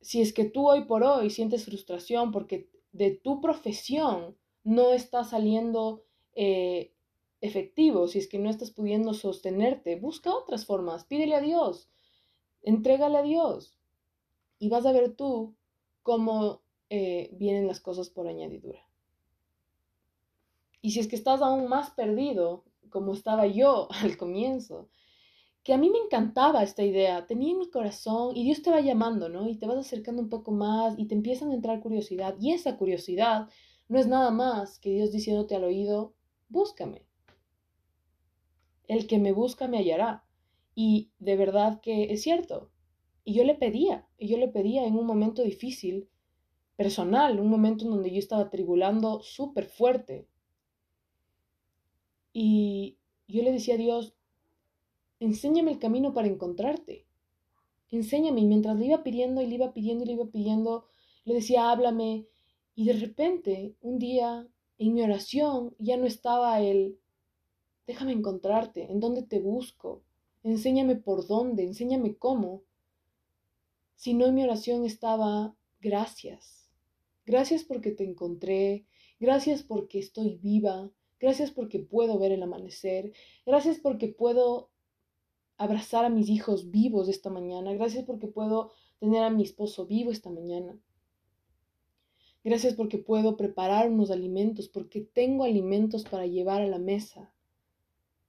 si 0.00 0.20
es 0.20 0.32
que 0.32 0.44
tú 0.44 0.68
hoy 0.68 0.84
por 0.84 1.02
hoy 1.02 1.30
sientes 1.30 1.64
frustración 1.64 2.30
porque 2.30 2.68
de 2.92 3.10
tu 3.10 3.40
profesión 3.40 4.36
no 4.62 4.92
está 4.92 5.24
saliendo 5.24 6.04
eh, 6.34 6.92
efectivo, 7.40 8.06
si 8.06 8.18
es 8.18 8.28
que 8.28 8.38
no 8.38 8.50
estás 8.50 8.70
pudiendo 8.70 9.14
sostenerte, 9.14 9.96
busca 9.96 10.34
otras 10.34 10.66
formas, 10.66 11.04
pídele 11.04 11.34
a 11.34 11.40
Dios, 11.40 11.90
entrégale 12.62 13.18
a 13.18 13.22
Dios 13.22 13.73
y 14.58 14.68
vas 14.68 14.86
a 14.86 14.92
ver 14.92 15.14
tú 15.14 15.54
cómo 16.02 16.62
eh, 16.90 17.30
vienen 17.32 17.66
las 17.66 17.80
cosas 17.80 18.10
por 18.10 18.28
añadidura. 18.28 18.80
Y 20.80 20.90
si 20.90 21.00
es 21.00 21.08
que 21.08 21.16
estás 21.16 21.40
aún 21.40 21.66
más 21.68 21.90
perdido, 21.90 22.64
como 22.90 23.14
estaba 23.14 23.46
yo 23.46 23.88
al 24.02 24.16
comienzo, 24.16 24.88
que 25.62 25.72
a 25.72 25.78
mí 25.78 25.88
me 25.88 25.98
encantaba 25.98 26.62
esta 26.62 26.82
idea, 26.82 27.26
tenía 27.26 27.52
en 27.52 27.58
mi 27.58 27.70
corazón 27.70 28.36
y 28.36 28.44
Dios 28.44 28.60
te 28.62 28.70
va 28.70 28.80
llamando, 28.80 29.30
¿no? 29.30 29.48
Y 29.48 29.56
te 29.56 29.66
vas 29.66 29.78
acercando 29.78 30.20
un 30.20 30.28
poco 30.28 30.52
más 30.52 30.98
y 30.98 31.06
te 31.06 31.14
empiezan 31.14 31.50
a 31.50 31.54
entrar 31.54 31.80
curiosidad. 31.80 32.36
Y 32.38 32.52
esa 32.52 32.76
curiosidad 32.76 33.48
no 33.88 33.98
es 33.98 34.06
nada 34.06 34.30
más 34.30 34.78
que 34.78 34.90
Dios 34.90 35.10
diciéndote 35.10 35.56
al 35.56 35.64
oído, 35.64 36.12
búscame. 36.50 37.06
El 38.86 39.06
que 39.06 39.18
me 39.18 39.32
busca 39.32 39.66
me 39.66 39.78
hallará. 39.78 40.24
Y 40.74 41.12
de 41.18 41.36
verdad 41.36 41.80
que 41.80 42.12
es 42.12 42.22
cierto. 42.22 42.70
Y 43.24 43.34
yo 43.34 43.44
le 43.44 43.54
pedía, 43.54 44.06
y 44.18 44.28
yo 44.28 44.36
le 44.36 44.48
pedía 44.48 44.86
en 44.86 44.96
un 44.96 45.06
momento 45.06 45.42
difícil, 45.42 46.08
personal, 46.76 47.40
un 47.40 47.48
momento 47.48 47.84
en 47.84 47.90
donde 47.92 48.10
yo 48.10 48.18
estaba 48.18 48.50
tribulando 48.50 49.20
súper 49.22 49.66
fuerte. 49.66 50.26
Y 52.32 52.98
yo 53.28 53.42
le 53.42 53.52
decía 53.52 53.74
a 53.74 53.78
Dios, 53.78 54.14
enséñame 55.20 55.72
el 55.72 55.78
camino 55.78 56.12
para 56.12 56.28
encontrarte. 56.28 57.06
Enséñame. 57.90 58.40
Y 58.40 58.46
mientras 58.46 58.76
le 58.76 58.86
iba 58.86 59.02
pidiendo 59.04 59.40
y 59.40 59.46
le 59.46 59.54
iba 59.54 59.72
pidiendo 59.72 60.04
y 60.04 60.06
le 60.08 60.12
iba 60.14 60.26
pidiendo, 60.26 60.86
le 61.24 61.34
decía, 61.34 61.70
háblame. 61.70 62.26
Y 62.74 62.86
de 62.86 62.94
repente, 62.94 63.76
un 63.80 63.98
día, 63.98 64.48
en 64.78 64.94
mi 64.94 65.02
oración, 65.02 65.74
ya 65.78 65.96
no 65.96 66.06
estaba 66.06 66.60
el, 66.60 66.98
déjame 67.86 68.12
encontrarte, 68.12 68.90
en 68.90 69.00
dónde 69.00 69.22
te 69.22 69.38
busco, 69.38 70.02
enséñame 70.42 70.96
por 70.96 71.26
dónde, 71.26 71.62
enséñame 71.62 72.16
cómo. 72.16 72.62
Sino 73.94 74.26
en 74.26 74.34
mi 74.34 74.44
oración 74.44 74.84
estaba, 74.84 75.54
gracias. 75.80 76.70
Gracias 77.26 77.64
porque 77.64 77.90
te 77.90 78.04
encontré, 78.04 78.86
gracias 79.18 79.62
porque 79.62 79.98
estoy 79.98 80.36
viva, 80.36 80.90
gracias 81.18 81.50
porque 81.50 81.78
puedo 81.78 82.18
ver 82.18 82.32
el 82.32 82.42
amanecer, 82.42 83.12
gracias 83.46 83.78
porque 83.78 84.08
puedo 84.08 84.70
abrazar 85.56 86.04
a 86.04 86.10
mis 86.10 86.28
hijos 86.28 86.70
vivos 86.70 87.08
esta 87.08 87.30
mañana. 87.30 87.72
Gracias 87.72 88.04
porque 88.04 88.26
puedo 88.26 88.72
tener 88.98 89.22
a 89.22 89.30
mi 89.30 89.42
esposo 89.42 89.86
vivo 89.86 90.10
esta 90.10 90.30
mañana. 90.30 90.78
Gracias 92.42 92.74
porque 92.74 92.98
puedo 92.98 93.36
preparar 93.36 93.90
unos 93.90 94.10
alimentos, 94.10 94.68
porque 94.68 95.00
tengo 95.00 95.44
alimentos 95.44 96.04
para 96.04 96.26
llevar 96.26 96.60
a 96.60 96.66
la 96.66 96.78
mesa. 96.78 97.33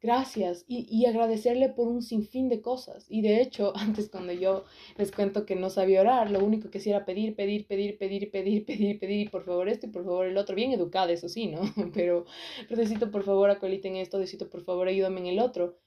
Gracias 0.06 0.66
y, 0.68 1.04
agradecerle 1.08 1.70
por 1.70 1.88
un 1.88 2.04
sinfín 2.04 2.48
de 2.48 2.62
cosas. 2.62 3.08
Y 3.10 3.24
de 3.24 3.42
hecho, 3.42 3.74
antes 3.76 4.08
cuando 4.08 4.34
yo 4.34 4.64
les 4.98 5.12
cuento 5.12 5.48
que 5.48 5.56
no 5.56 5.72
sabía 5.72 6.02
orar, 6.02 6.30
lo 6.30 6.46
único 6.46 6.70
que 6.70 6.78
hacía 6.78 6.98
era 6.98 7.06
pedir, 7.06 7.36
pedir, 7.36 7.66
pedir, 7.66 7.98
pedir, 7.98 8.30
pedir, 8.30 8.66
pedir, 8.66 9.00
pedir, 9.00 9.22
y 9.22 9.30
por 9.30 9.44
favor 9.46 9.68
esto 9.68 9.88
y 9.88 9.90
por 9.90 10.06
favor 10.06 10.28
el 10.28 10.38
otro. 10.38 10.56
Bien 10.56 10.72
educada, 10.72 11.12
eso 11.12 11.28
sí, 11.28 11.48
¿no? 11.48 11.62
Pero, 11.96 12.26
necesito 12.70 13.10
por 13.10 13.24
favor 13.24 13.50
en 13.60 13.96
esto, 13.96 14.20
necesito 14.20 14.48
por 14.48 14.64
favor 14.64 14.88
ayúdame 14.88 15.22
en 15.22 15.26
el 15.26 15.40
otro. 15.40 15.80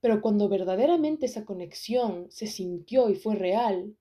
Pero 0.00 0.20
cuando 0.20 0.48
verdaderamente 0.48 1.26
esa 1.26 1.44
conexión 1.44 2.26
se 2.30 2.48
sintió 2.48 3.08
y 3.08 3.14
fue 3.14 3.36
real, 3.36 3.94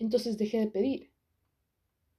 entonces 0.00 0.36
dejé 0.36 0.58
de 0.58 0.66
pedir. 0.66 1.12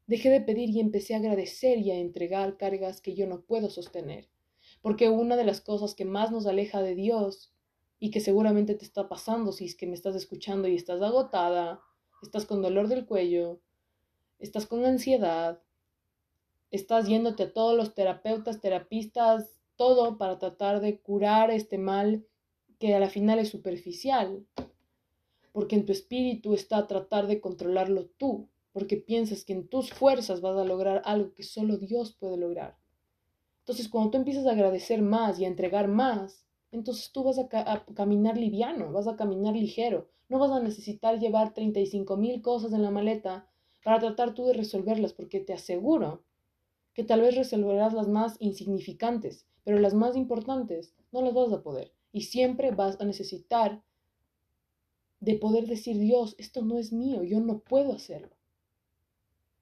Dejé 0.08 0.30
de 0.30 0.39
pedir 0.39 0.69
y 0.69 0.80
empecé 0.80 1.15
a 1.15 1.17
agradecer 1.17 1.80
y 1.80 1.91
a 1.91 1.99
entregar 1.99 2.56
cargas 2.56 3.02
que 3.02 3.13
yo 3.13 3.28
no 3.28 3.41
puedo 3.41 3.69
sostener. 3.69 4.30
Porque 4.82 5.10
una 5.10 5.36
de 5.36 5.44
las 5.44 5.62
cosas 5.62 5.96
que 5.96 6.06
más 6.06 6.32
nos 6.32 6.46
aleja 6.46 6.82
de 6.82 6.96
Dios 6.96 7.54
y 8.00 8.12
que 8.12 8.22
seguramente 8.22 8.76
te 8.76 8.86
está 8.86 9.10
pasando 9.10 9.52
si 9.52 9.65
es 9.65 9.76
que 9.76 9.88
me 9.88 9.94
estás 9.94 10.15
escuchando 10.15 10.68
y 10.68 10.76
estás 10.76 11.02
agotada, 11.02 11.82
estás 12.22 12.46
con 12.46 12.62
dolor 12.62 12.88
del 12.88 13.06
cuello, 13.06 13.60
estás 14.39 14.65
con 14.65 14.86
ansiedad, 14.86 15.62
estás 16.72 17.08
yéndote 17.08 17.44
a 17.44 17.54
todos 17.54 17.76
los 17.76 17.94
terapeutas, 17.94 18.62
terapistas, 18.62 19.60
todo 19.76 20.18
para 20.18 20.39
tratar 20.39 20.82
de 20.82 21.00
curar 21.00 21.52
este 21.52 21.78
mal 21.78 22.26
que 22.80 22.96
a 22.96 23.00
la 23.00 23.10
final 23.10 23.39
es 23.39 23.50
superficial, 23.50 24.46
porque 25.52 25.76
en 25.76 25.86
tu 25.86 25.92
espíritu 25.92 26.54
está 26.54 26.88
tratar 26.88 27.28
de 27.28 27.42
controlarlo 27.42 28.06
tú, 28.18 28.50
porque 28.72 28.98
piensas 28.98 29.44
que 29.44 29.54
en 29.54 29.68
tus 29.68 29.92
fuerzas 29.92 30.42
vas 30.42 30.58
a 30.58 30.63
lograr 30.63 31.02
algo 31.06 31.34
que 31.34 31.44
solo 31.44 31.78
Dios 31.78 32.13
puede 32.13 32.38
lograr. 32.38 32.78
Entonces, 33.70 33.88
cuando 33.88 34.10
tú 34.10 34.18
empiezas 34.18 34.48
a 34.48 34.54
agradecer 34.54 35.04
más 35.04 35.40
y 35.40 35.46
a 35.46 35.48
entregar 35.48 35.88
más, 35.88 36.44
entonces 36.72 37.12
tú 37.12 37.24
vas 37.24 37.38
a, 37.38 37.48
caminar 37.94 38.36
liviano, 38.36 38.92
vas 38.92 39.08
a 39.08 39.16
caminar 39.16 39.56
ligero, 39.56 40.10
no 40.28 40.40
vas 40.40 40.50
a 40.50 40.60
necesitar 40.60 41.20
llevar 41.20 41.54
35 41.54 42.18
mil 42.18 42.42
cosas 42.42 42.74
en 42.74 42.82
la 42.82 42.90
maleta 42.90 43.48
para 43.84 44.00
tratar 44.00 44.34
tú 44.34 44.48
de 44.48 44.54
resolverlas, 44.54 45.14
porque 45.14 45.40
te 45.40 45.54
aseguro 45.54 46.24
que 46.96 47.04
tal 47.04 47.22
vez 47.22 47.36
resolverás 47.36 47.94
las 47.94 48.08
más 48.08 48.38
insignificantes, 48.40 49.46
pero 49.64 49.78
las 49.78 49.94
más 49.94 50.16
importantes 50.16 50.96
no 51.12 51.22
las 51.22 51.36
vas 51.36 51.54
a 51.54 51.62
poder. 51.62 51.94
Y 52.12 52.22
siempre 52.22 52.72
vas 52.72 53.00
a 53.00 53.06
necesitar 53.06 53.84
de 55.20 55.36
poder 55.36 55.68
decir, 55.68 56.00
Dios, 56.00 56.34
esto 56.40 56.64
no 56.64 56.80
es 56.80 56.92
mío, 56.92 57.22
yo 57.22 57.40
no 57.40 57.60
puedo 57.60 57.94
hacerlo. 57.94 58.36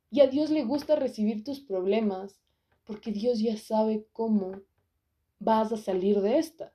Y 0.10 0.22
a 0.22 0.28
Dios 0.28 0.50
le 0.50 0.64
gusta 0.64 0.96
recibir 0.96 1.44
tus 1.44 1.60
problemas 1.60 2.40
porque 2.88 3.12
Dios 3.12 3.40
ya 3.40 3.58
sabe 3.58 4.08
cómo 4.14 4.62
vas 5.40 5.72
a 5.72 5.78
salir 5.78 6.22
de 6.22 6.40
esta. 6.40 6.74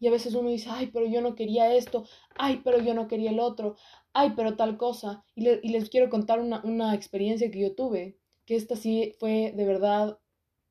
Y 0.00 0.08
a 0.08 0.10
veces 0.10 0.34
uno 0.34 0.48
dice, 0.48 0.68
ay, 0.70 0.90
pero 0.92 1.06
yo 1.06 1.20
no 1.20 1.34
quería 1.34 1.74
esto, 1.74 2.04
ay, 2.36 2.60
pero 2.64 2.80
yo 2.80 2.94
no 2.94 3.06
quería 3.06 3.30
el 3.30 3.38
otro, 3.38 3.76
ay, 4.12 4.32
pero 4.34 4.56
tal 4.56 4.76
cosa. 4.76 5.24
Y, 5.34 5.42
les 5.44 5.88
quiero 5.88 6.10
contar 6.10 6.40
una, 6.40 6.60
una, 6.64 6.94
experiencia 6.94 7.50
que 7.50 7.60
yo 7.60 7.74
tuve, 7.74 8.16
que 8.44 8.56
esta 8.56 8.76
sí 8.76 9.14
fue 9.18 9.52
de 9.54 9.64
verdad, 9.64 10.18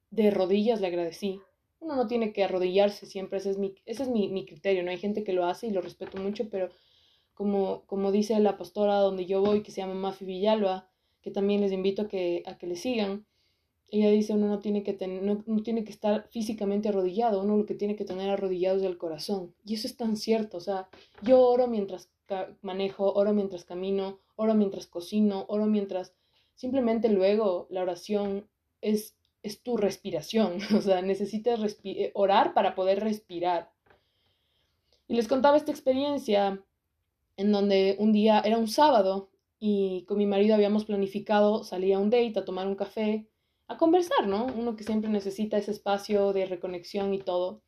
de 0.10 0.32
rodillas 0.32 0.82
le 0.82 0.88
agradecí. 0.88 1.39
Uno 1.80 1.96
no 1.96 2.08
tiene 2.08 2.34
que 2.34 2.44
arrodillarse 2.44 3.06
siempre, 3.06 3.39
ese 3.39 3.52
es 3.52 3.58
mi, 3.58 3.76
ese 3.86 4.04
es 4.04 4.10
mi, 4.10 4.28
mi 4.30 4.46
criterio, 4.46 4.84
¿no? 4.84 4.92
Hay 4.92 4.98
gente 4.98 5.24
que 5.24 5.32
lo 5.32 5.46
hace 5.46 5.68
y 5.68 5.72
lo 5.72 5.82
respeto 5.82 6.18
mucho, 6.18 6.50
pero 6.50 6.70
como, 7.34 7.86
como 7.86 8.12
dice 8.12 8.38
la 8.39 8.58
pastora 8.58 8.96
donde 8.96 9.26
yo 9.26 9.42
voy, 9.42 9.63
que 9.63 9.72
se 9.72 9.80
llama 9.82 9.94
Mafi 9.94 10.26
Villalba, 10.26 10.89
que 11.22 11.32
también 11.32 11.62
les 11.62 11.72
invito 11.72 12.02
a 12.02 12.08
que, 12.08 12.44
a 12.46 12.58
que 12.58 12.68
le 12.68 12.76
sigan, 12.76 13.26
ella 13.91 14.10
dice, 14.10 14.34
uno 14.34 14.47
no 14.47 14.60
tiene, 14.60 14.84
que 14.84 14.93
tener, 14.93 15.23
no, 15.23 15.63
tiene 15.63 15.84
que 15.84 15.91
estar 15.91 16.28
físicamente 16.30 16.89
arrodillado, 16.89 17.41
uno 17.41 17.58
lo 17.58 17.65
que 17.65 17.75
tiene 17.75 17.95
que 17.95 18.06
tener 18.06 18.30
arrodillado 18.30 18.78
es 18.78 18.84
el 18.84 18.97
corazón. 18.97 19.54
Y 19.65 19.75
eso 19.75 19.88
es 19.88 19.95
tan 19.97 20.17
cierto, 20.17 20.58
o 20.58 20.62
sea, 20.62 20.89
yo 21.21 21.41
oro 21.41 21.67
mientras 21.67 22.10
manejo, 22.62 23.13
oro 23.13 23.34
mientras 23.34 23.65
camino, 23.65 24.19
oro 24.36 24.54
mientras 24.54 24.88
cocino, 24.88 25.45
oro 25.47 25.65
mientras... 25.65 26.13
Simplemente 26.56 27.10
luego 27.10 27.67
la 27.69 27.82
oración 27.82 28.47
es, 28.82 29.15
es 29.43 29.62
tu 29.63 29.78
respiración, 29.78 30.60
o 30.75 30.82
sea, 30.82 31.02
necesitas 31.02 31.78
eh, 31.84 32.12
orar 32.13 32.54
para 32.54 32.75
poder 32.75 32.99
respirar. 32.99 33.71
Y 35.08 35.15
les 35.15 35.28
contaba 35.28 35.58
esta 35.58 35.71
experiencia 35.71 36.63
en 37.38 37.52
donde 37.52 37.95
un 37.99 38.12
día 38.12 38.41
era 38.41 38.58
un 38.58 38.67
sábado 38.67 39.30
y 39.60 40.04
con 40.04 40.17
mi 40.17 40.25
marido 40.25 40.56
habíamos 40.56 40.86
planificado 40.86 41.63
salir 41.63 41.95
a 41.95 41.99
un 41.99 42.10
date, 42.10 42.38
a 42.38 42.45
tomar 42.45 42.67
un 42.67 42.75
café 42.75 43.29
a 43.69 43.77
conversar, 43.77 44.27
¿no? 44.27 44.47
Uno 44.47 44.75
que 44.75 44.84
siempre 44.84 45.10
necesita 45.10 45.58
ese 45.58 45.71
espacio 45.71 46.34
de 46.34 46.47
reconexión 46.47 47.13
y 47.13 47.19
todo. 47.19 47.62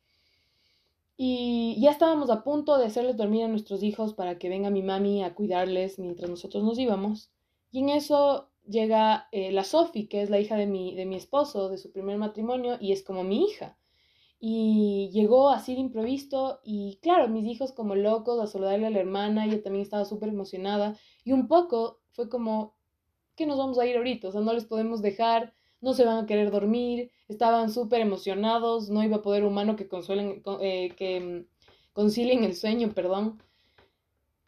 Y 1.16 1.78
ya 1.80 1.92
estábamos 1.92 2.28
a 2.28 2.42
punto 2.42 2.76
de 2.76 2.86
hacerles 2.86 3.16
dormir 3.16 3.44
a 3.44 3.48
nuestros 3.48 3.84
hijos 3.84 4.12
para 4.12 4.36
que 4.36 4.48
venga 4.48 4.68
mi 4.68 4.82
mami 4.82 5.22
a 5.22 5.34
cuidarles 5.34 6.00
mientras 6.00 6.28
nosotros 6.28 6.64
nos 6.64 6.78
íbamos. 6.78 7.30
Y 7.70 7.80
en 7.80 7.90
eso 7.90 8.50
llega 8.66 9.28
eh, 9.30 9.52
la 9.52 9.62
Sofi, 9.62 10.08
que 10.08 10.22
es 10.22 10.30
la 10.30 10.40
hija 10.40 10.56
de 10.56 10.66
mi, 10.66 10.94
de 10.96 11.06
mi 11.06 11.14
esposo, 11.14 11.68
de 11.68 11.78
su 11.78 11.92
primer 11.92 12.18
matrimonio, 12.18 12.78
y 12.80 12.90
es 12.90 13.04
como 13.04 13.22
mi 13.22 13.44
hija. 13.44 13.78
Y 14.40 15.08
llegó 15.12 15.50
así 15.50 15.74
de 15.74 15.80
improviso 15.80 16.58
y 16.64 16.98
claro, 17.00 17.28
mis 17.28 17.46
hijos 17.46 17.70
como 17.70 17.94
locos 17.94 18.40
a 18.40 18.48
saludarle 18.48 18.88
a 18.88 18.90
la 18.90 18.98
hermana, 18.98 19.44
ella 19.44 19.62
también 19.62 19.84
estaba 19.84 20.04
súper 20.04 20.30
emocionada 20.30 20.96
y 21.22 21.30
un 21.30 21.46
poco 21.46 22.00
fue 22.10 22.28
como, 22.28 22.74
que 23.36 23.46
nos 23.46 23.58
vamos 23.58 23.78
a 23.78 23.86
ir 23.86 23.96
ahorita? 23.96 24.28
O 24.28 24.32
sea, 24.32 24.40
no 24.40 24.52
les 24.52 24.64
podemos 24.64 25.00
dejar 25.00 25.54
no 25.82 25.92
se 25.92 26.04
van 26.04 26.24
a 26.24 26.26
querer 26.26 26.50
dormir, 26.50 27.10
estaban 27.28 27.70
súper 27.70 28.00
emocionados, 28.00 28.88
no 28.88 29.02
iba 29.02 29.16
a 29.16 29.22
poder 29.22 29.44
humano 29.44 29.76
que 29.76 29.88
consuelen, 29.88 30.42
eh, 30.60 30.94
que 30.96 31.20
mm, 31.20 31.46
concilien 31.92 32.44
el 32.44 32.54
sueño, 32.56 32.92
perdón. 32.94 33.42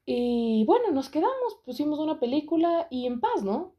Y 0.07 0.65
bueno, 0.67 0.93
nos 0.93 1.11
quedamos, 1.11 1.59
pusimos 1.65 1.99
una 1.99 2.21
película 2.21 2.87
y 2.91 3.07
en 3.07 3.21
paz, 3.21 3.43
¿no? 3.43 3.75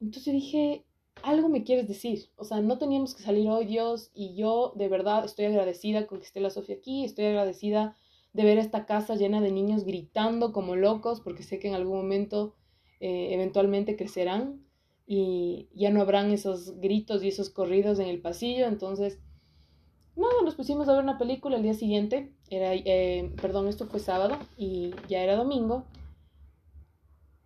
Entonces 0.00 0.34
dije, 0.34 0.84
algo 1.22 1.48
me 1.48 1.62
quieres 1.62 1.86
decir. 1.86 2.30
O 2.36 2.44
sea, 2.44 2.60
no 2.60 2.78
teníamos 2.78 3.14
que 3.14 3.22
salir 3.22 3.48
hoy, 3.48 3.66
Dios, 3.66 4.10
y 4.12 4.34
yo 4.34 4.72
de 4.74 4.88
verdad 4.88 5.24
estoy 5.24 5.46
agradecida 5.46 6.06
con 6.06 6.18
que 6.18 6.24
esté 6.26 6.40
la 6.40 6.50
Sofía 6.50 6.76
aquí, 6.76 7.04
estoy 7.04 7.26
agradecida 7.26 7.96
de 8.32 8.44
ver 8.44 8.58
esta 8.58 8.86
casa 8.86 9.14
llena 9.14 9.40
de 9.40 9.52
niños 9.52 9.84
gritando 9.84 10.52
como 10.52 10.74
locos, 10.74 11.20
porque 11.20 11.44
sé 11.44 11.58
que 11.60 11.68
en 11.68 11.74
algún 11.74 11.96
momento 11.96 12.54
eh, 13.00 13.28
eventualmente 13.32 13.96
crecerán 13.96 14.66
y 15.06 15.68
ya 15.72 15.90
no 15.90 16.00
habrán 16.00 16.32
esos 16.32 16.80
gritos 16.80 17.22
y 17.22 17.28
esos 17.28 17.50
corridos 17.50 18.00
en 18.00 18.08
el 18.08 18.20
pasillo. 18.20 18.66
Entonces, 18.66 19.20
nada, 20.16 20.34
nos 20.44 20.56
pusimos 20.56 20.88
a 20.88 20.92
ver 20.92 21.02
una 21.02 21.18
película 21.18 21.56
el 21.56 21.62
día 21.62 21.74
siguiente. 21.74 22.32
Era, 22.50 22.74
eh, 22.74 23.32
perdón, 23.40 23.68
esto 23.68 23.86
fue 23.86 24.00
sábado 24.00 24.36
y 24.56 24.90
ya 25.08 25.22
era 25.22 25.36
domingo. 25.36 25.84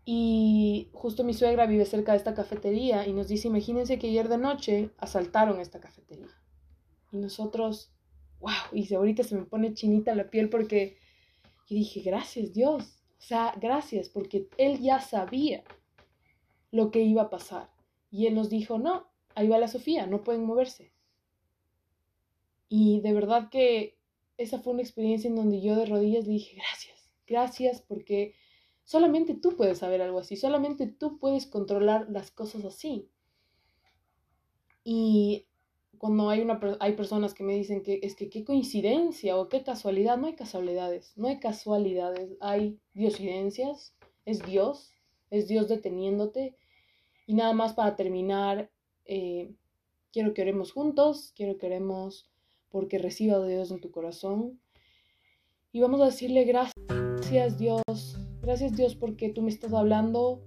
Y 0.07 0.89
justo 0.93 1.23
mi 1.23 1.35
suegra 1.35 1.67
vive 1.67 1.85
cerca 1.85 2.13
de 2.13 2.19
esta 2.19 2.35
cafetería 2.35 3.07
y 3.07 3.13
nos 3.13 3.29
dice, 3.29 3.49
imagínense 3.49 3.99
que 3.99 4.09
ayer 4.09 4.29
de 4.29 4.39
noche 4.39 4.91
asaltaron 4.97 5.61
esta 5.61 5.81
cafetería. 5.81 6.31
Y 7.13 7.19
nosotros, 7.19 7.93
wow, 8.41 8.73
y 8.73 8.93
ahorita 8.95 9.23
se 9.23 9.37
me 9.37 9.43
pone 9.43 9.75
chinita 9.75 10.15
la 10.15 10.31
piel 10.31 10.49
porque 10.49 10.97
yo 11.69 11.77
dije, 11.77 12.01
gracias 12.01 12.55
Dios. 12.55 13.03
O 13.19 13.23
sea, 13.23 13.55
gracias 13.61 14.09
porque 14.09 14.49
él 14.57 14.81
ya 14.81 15.01
sabía 15.01 15.63
lo 16.71 16.91
que 16.91 17.03
iba 17.03 17.23
a 17.23 17.31
pasar. 17.31 17.71
Y 18.11 18.27
él 18.27 18.35
nos 18.35 18.51
dijo, 18.51 18.79
no, 18.79 19.07
ahí 19.35 19.49
va 19.49 19.59
la 19.59 19.69
Sofía, 19.69 20.07
no 20.07 20.23
pueden 20.23 20.45
moverse. 20.45 20.93
Y 22.69 23.01
de 23.01 23.13
verdad 23.13 23.51
que 23.51 23.99
esa 24.37 24.61
fue 24.61 24.73
una 24.73 24.83
experiencia 24.83 25.29
en 25.29 25.37
donde 25.37 25.61
yo 25.61 25.77
de 25.77 25.87
rodillas 25.87 26.27
le 26.27 26.35
dije, 26.35 26.57
gracias, 26.57 27.11
gracias 27.27 27.83
porque 27.83 28.35
solamente 28.85 29.35
tú 29.35 29.57
puedes 29.57 29.79
saber 29.79 30.03
algo 30.03 30.19
así, 30.19 30.37
solamente 30.37 30.87
tú 30.87 31.19
puedes 31.19 31.47
controlar 31.47 32.09
las 32.11 32.31
cosas 32.31 32.65
así. 32.65 33.11
Y 34.83 35.47
cuando 35.99 36.31
hay, 36.31 36.41
una, 36.41 36.59
hay 36.81 36.95
personas 36.95 37.35
que 37.35 37.43
me 37.43 37.55
dicen 37.55 37.83
que 37.83 38.01
es 38.03 38.17
que 38.17 38.31
qué 38.31 38.45
coincidencia 38.45 39.37
o 39.37 39.49
qué 39.49 39.63
casualidad, 39.63 40.17
no 40.17 40.29
hay 40.29 40.35
casualidades, 40.35 41.13
no 41.17 41.29
hay 41.29 41.39
casualidades, 41.39 42.31
hay 42.41 42.81
diosidencias, 42.95 43.95
es 44.25 44.43
Dios, 44.47 44.95
es 45.31 45.47
Dios 45.47 45.69
deteniéndote. 45.69 46.57
Y 47.31 47.35
nada 47.35 47.53
más 47.53 47.75
para 47.75 47.95
terminar, 47.95 48.73
eh, 49.05 49.55
quiero 50.13 50.35
que 50.35 50.43
oremos 50.43 50.73
juntos, 50.73 51.33
quiero 51.37 51.59
que 51.59 51.67
oremos 51.67 52.29
porque 52.71 52.99
reciba 52.99 53.39
de 53.39 53.55
Dios 53.55 53.71
en 53.71 53.81
tu 53.81 53.93
corazón. 53.93 54.59
Y 55.71 55.81
vamos 55.81 56.01
a 56.01 56.07
decirle 56.07 56.43
gracias 56.43 57.57
Dios, 57.57 58.19
gracias 58.43 58.77
Dios 58.77 58.97
porque 58.97 59.29
tú 59.29 59.43
me 59.43 59.51
estás 59.51 59.73
hablando 59.73 60.43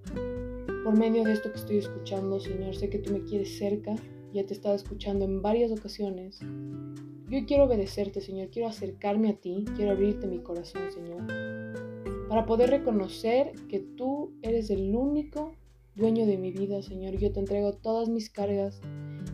por 0.84 0.98
medio 0.98 1.24
de 1.24 1.32
esto 1.32 1.54
que 1.54 1.60
estoy 1.60 1.78
escuchando, 1.78 2.42
Señor. 2.42 2.76
Sé 2.76 2.90
que 2.90 3.00
tú 3.00 3.14
me 3.14 3.24
quieres 3.24 3.58
cerca, 3.58 3.96
ya 4.34 4.46
te 4.46 4.54
he 4.54 4.58
estado 4.58 4.76
escuchando 4.76 5.24
en 5.24 5.42
varias 5.42 5.72
ocasiones. 5.72 6.42
Yo 7.30 7.46
quiero 7.48 7.64
obedecerte, 7.64 8.20
Señor, 8.20 8.50
quiero 8.50 8.68
acercarme 8.68 9.30
a 9.30 9.38
ti, 9.38 9.64
quiero 9.78 9.92
abrirte 9.92 10.28
mi 10.28 10.40
corazón, 10.40 10.92
Señor 10.92 11.24
para 12.34 12.48
poder 12.48 12.72
reconocer 12.72 13.52
que 13.70 13.78
tú 13.78 14.34
eres 14.42 14.72
el 14.72 14.96
único 14.96 15.54
dueño 15.96 16.26
de 16.26 16.38
mi 16.38 16.52
vida, 16.52 16.82
Señor. 16.82 17.18
Yo 17.18 17.32
te 17.32 17.40
entrego 17.40 17.74
todas 17.74 18.10
mis 18.10 18.30
cargas 18.30 18.82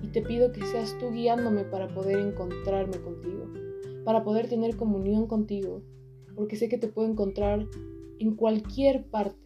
y 0.04 0.08
te 0.08 0.22
pido 0.22 0.52
que 0.52 0.66
seas 0.66 0.98
tú 1.00 1.12
guiándome 1.12 1.64
para 1.64 1.88
poder 1.94 2.20
encontrarme 2.20 3.00
contigo, 3.00 3.46
para 4.04 4.24
poder 4.24 4.50
tener 4.50 4.76
comunión 4.76 5.28
contigo, 5.28 5.82
porque 6.36 6.56
sé 6.56 6.70
que 6.70 6.78
te 6.78 6.88
puedo 6.88 7.10
encontrar 7.10 7.68
en 8.20 8.36
cualquier 8.36 9.06
parte, 9.06 9.38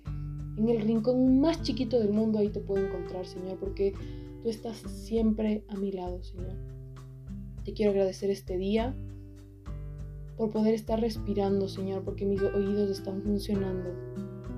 en 0.58 0.70
el 0.70 0.82
rincón 0.82 1.40
más 1.40 1.62
chiquito 1.62 2.00
del 2.00 2.10
mundo, 2.10 2.40
ahí 2.40 2.50
te 2.50 2.60
puedo 2.60 2.86
encontrar, 2.86 3.26
Señor, 3.26 3.58
porque 3.60 3.94
tú 4.42 4.50
estás 4.50 4.78
siempre 4.78 5.64
a 5.68 5.76
mi 5.76 5.92
lado, 5.92 6.22
Señor. 6.24 6.56
Te 7.64 7.74
quiero 7.74 7.92
agradecer 7.92 8.30
este 8.30 8.58
día 8.58 8.96
por 10.38 10.50
poder 10.50 10.74
estar 10.74 11.00
respirando, 11.00 11.68
Señor, 11.68 12.04
porque 12.04 12.26
mis 12.26 12.42
oídos 12.42 12.90
están 12.90 13.22
funcionando. 13.22 13.90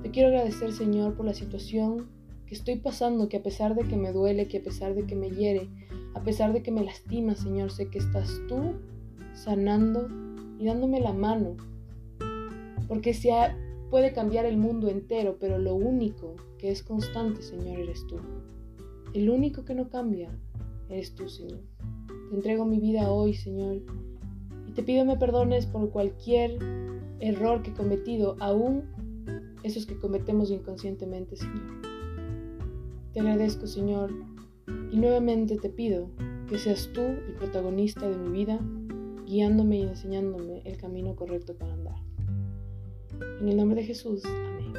Te 0.02 0.12
quiero 0.12 0.30
agradecer, 0.30 0.72
Señor, 0.72 1.16
por 1.16 1.26
la 1.26 1.34
situación 1.34 2.15
que 2.48 2.56
estoy 2.56 2.78
pasando, 2.78 3.30
que 3.30 3.38
a 3.38 3.44
pesar 3.44 3.76
de 3.76 3.84
que 3.84 3.98
me 3.98 4.12
duele, 4.12 4.48
que 4.48 4.60
a 4.60 4.64
pesar 4.64 4.94
de 4.96 5.06
que 5.06 5.16
me 5.16 5.30
hiere, 5.30 5.70
a 6.14 6.22
pesar 6.22 6.54
de 6.54 6.62
que 6.62 6.72
me 6.72 6.84
lastima, 6.84 7.36
Señor, 7.36 7.72
sé 7.72 7.90
que 7.90 8.00
estás 8.00 8.40
tú 8.48 8.74
sanando 9.34 10.08
y 10.60 10.66
dándome 10.66 11.00
la 11.00 11.14
mano. 11.14 11.58
Porque 12.88 13.14
se 13.14 13.32
puede 13.90 14.14
cambiar 14.14 14.46
el 14.46 14.58
mundo 14.58 14.90
entero, 14.90 15.38
pero 15.40 15.58
lo 15.58 15.76
único 15.76 16.36
que 16.58 16.72
es 16.72 16.84
constante, 16.84 17.42
Señor, 17.42 17.80
eres 17.80 18.06
tú. 18.08 18.18
El 19.14 19.30
único 19.30 19.66
que 19.66 19.76
no 19.76 19.90
cambia 19.90 20.30
eres 20.90 21.16
tú, 21.16 21.28
Señor. 21.30 21.62
Te 22.30 22.36
entrego 22.36 22.66
mi 22.66 22.80
vida 22.80 23.12
hoy, 23.12 23.34
Señor, 23.34 23.82
te 24.76 24.84
pido 24.84 25.06
me 25.06 25.16
perdones 25.16 25.66
por 25.66 25.90
cualquier 25.90 26.60
error 27.22 27.64
que 27.64 27.72
he 27.72 27.74
cometido, 27.74 28.36
aún 28.42 28.84
esos 29.64 29.86
que 29.86 29.98
cometemos 29.98 30.52
inconscientemente, 30.52 31.38
Señor. 31.38 31.85
Te 33.16 33.22
agradezco, 33.22 33.66
Señor, 33.66 34.12
y 34.92 34.98
nuevamente 34.98 35.56
te 35.56 35.70
pido 35.70 36.10
que 36.50 36.60
seas 36.60 36.90
tú 36.92 37.00
el 37.00 37.34
protagonista 37.38 38.10
de 38.10 38.18
mi 38.18 38.28
vida, 38.28 38.60
guiándome 39.26 39.78
y 39.78 39.84
enseñándome 39.84 40.62
el 40.66 40.76
camino 40.76 41.16
correcto 41.16 41.56
para 41.56 41.72
andar. 41.76 41.96
En 43.40 43.48
el 43.48 43.56
nombre 43.56 43.80
de 43.80 43.88
Jesús, 43.88 44.22
amén. 44.26 44.74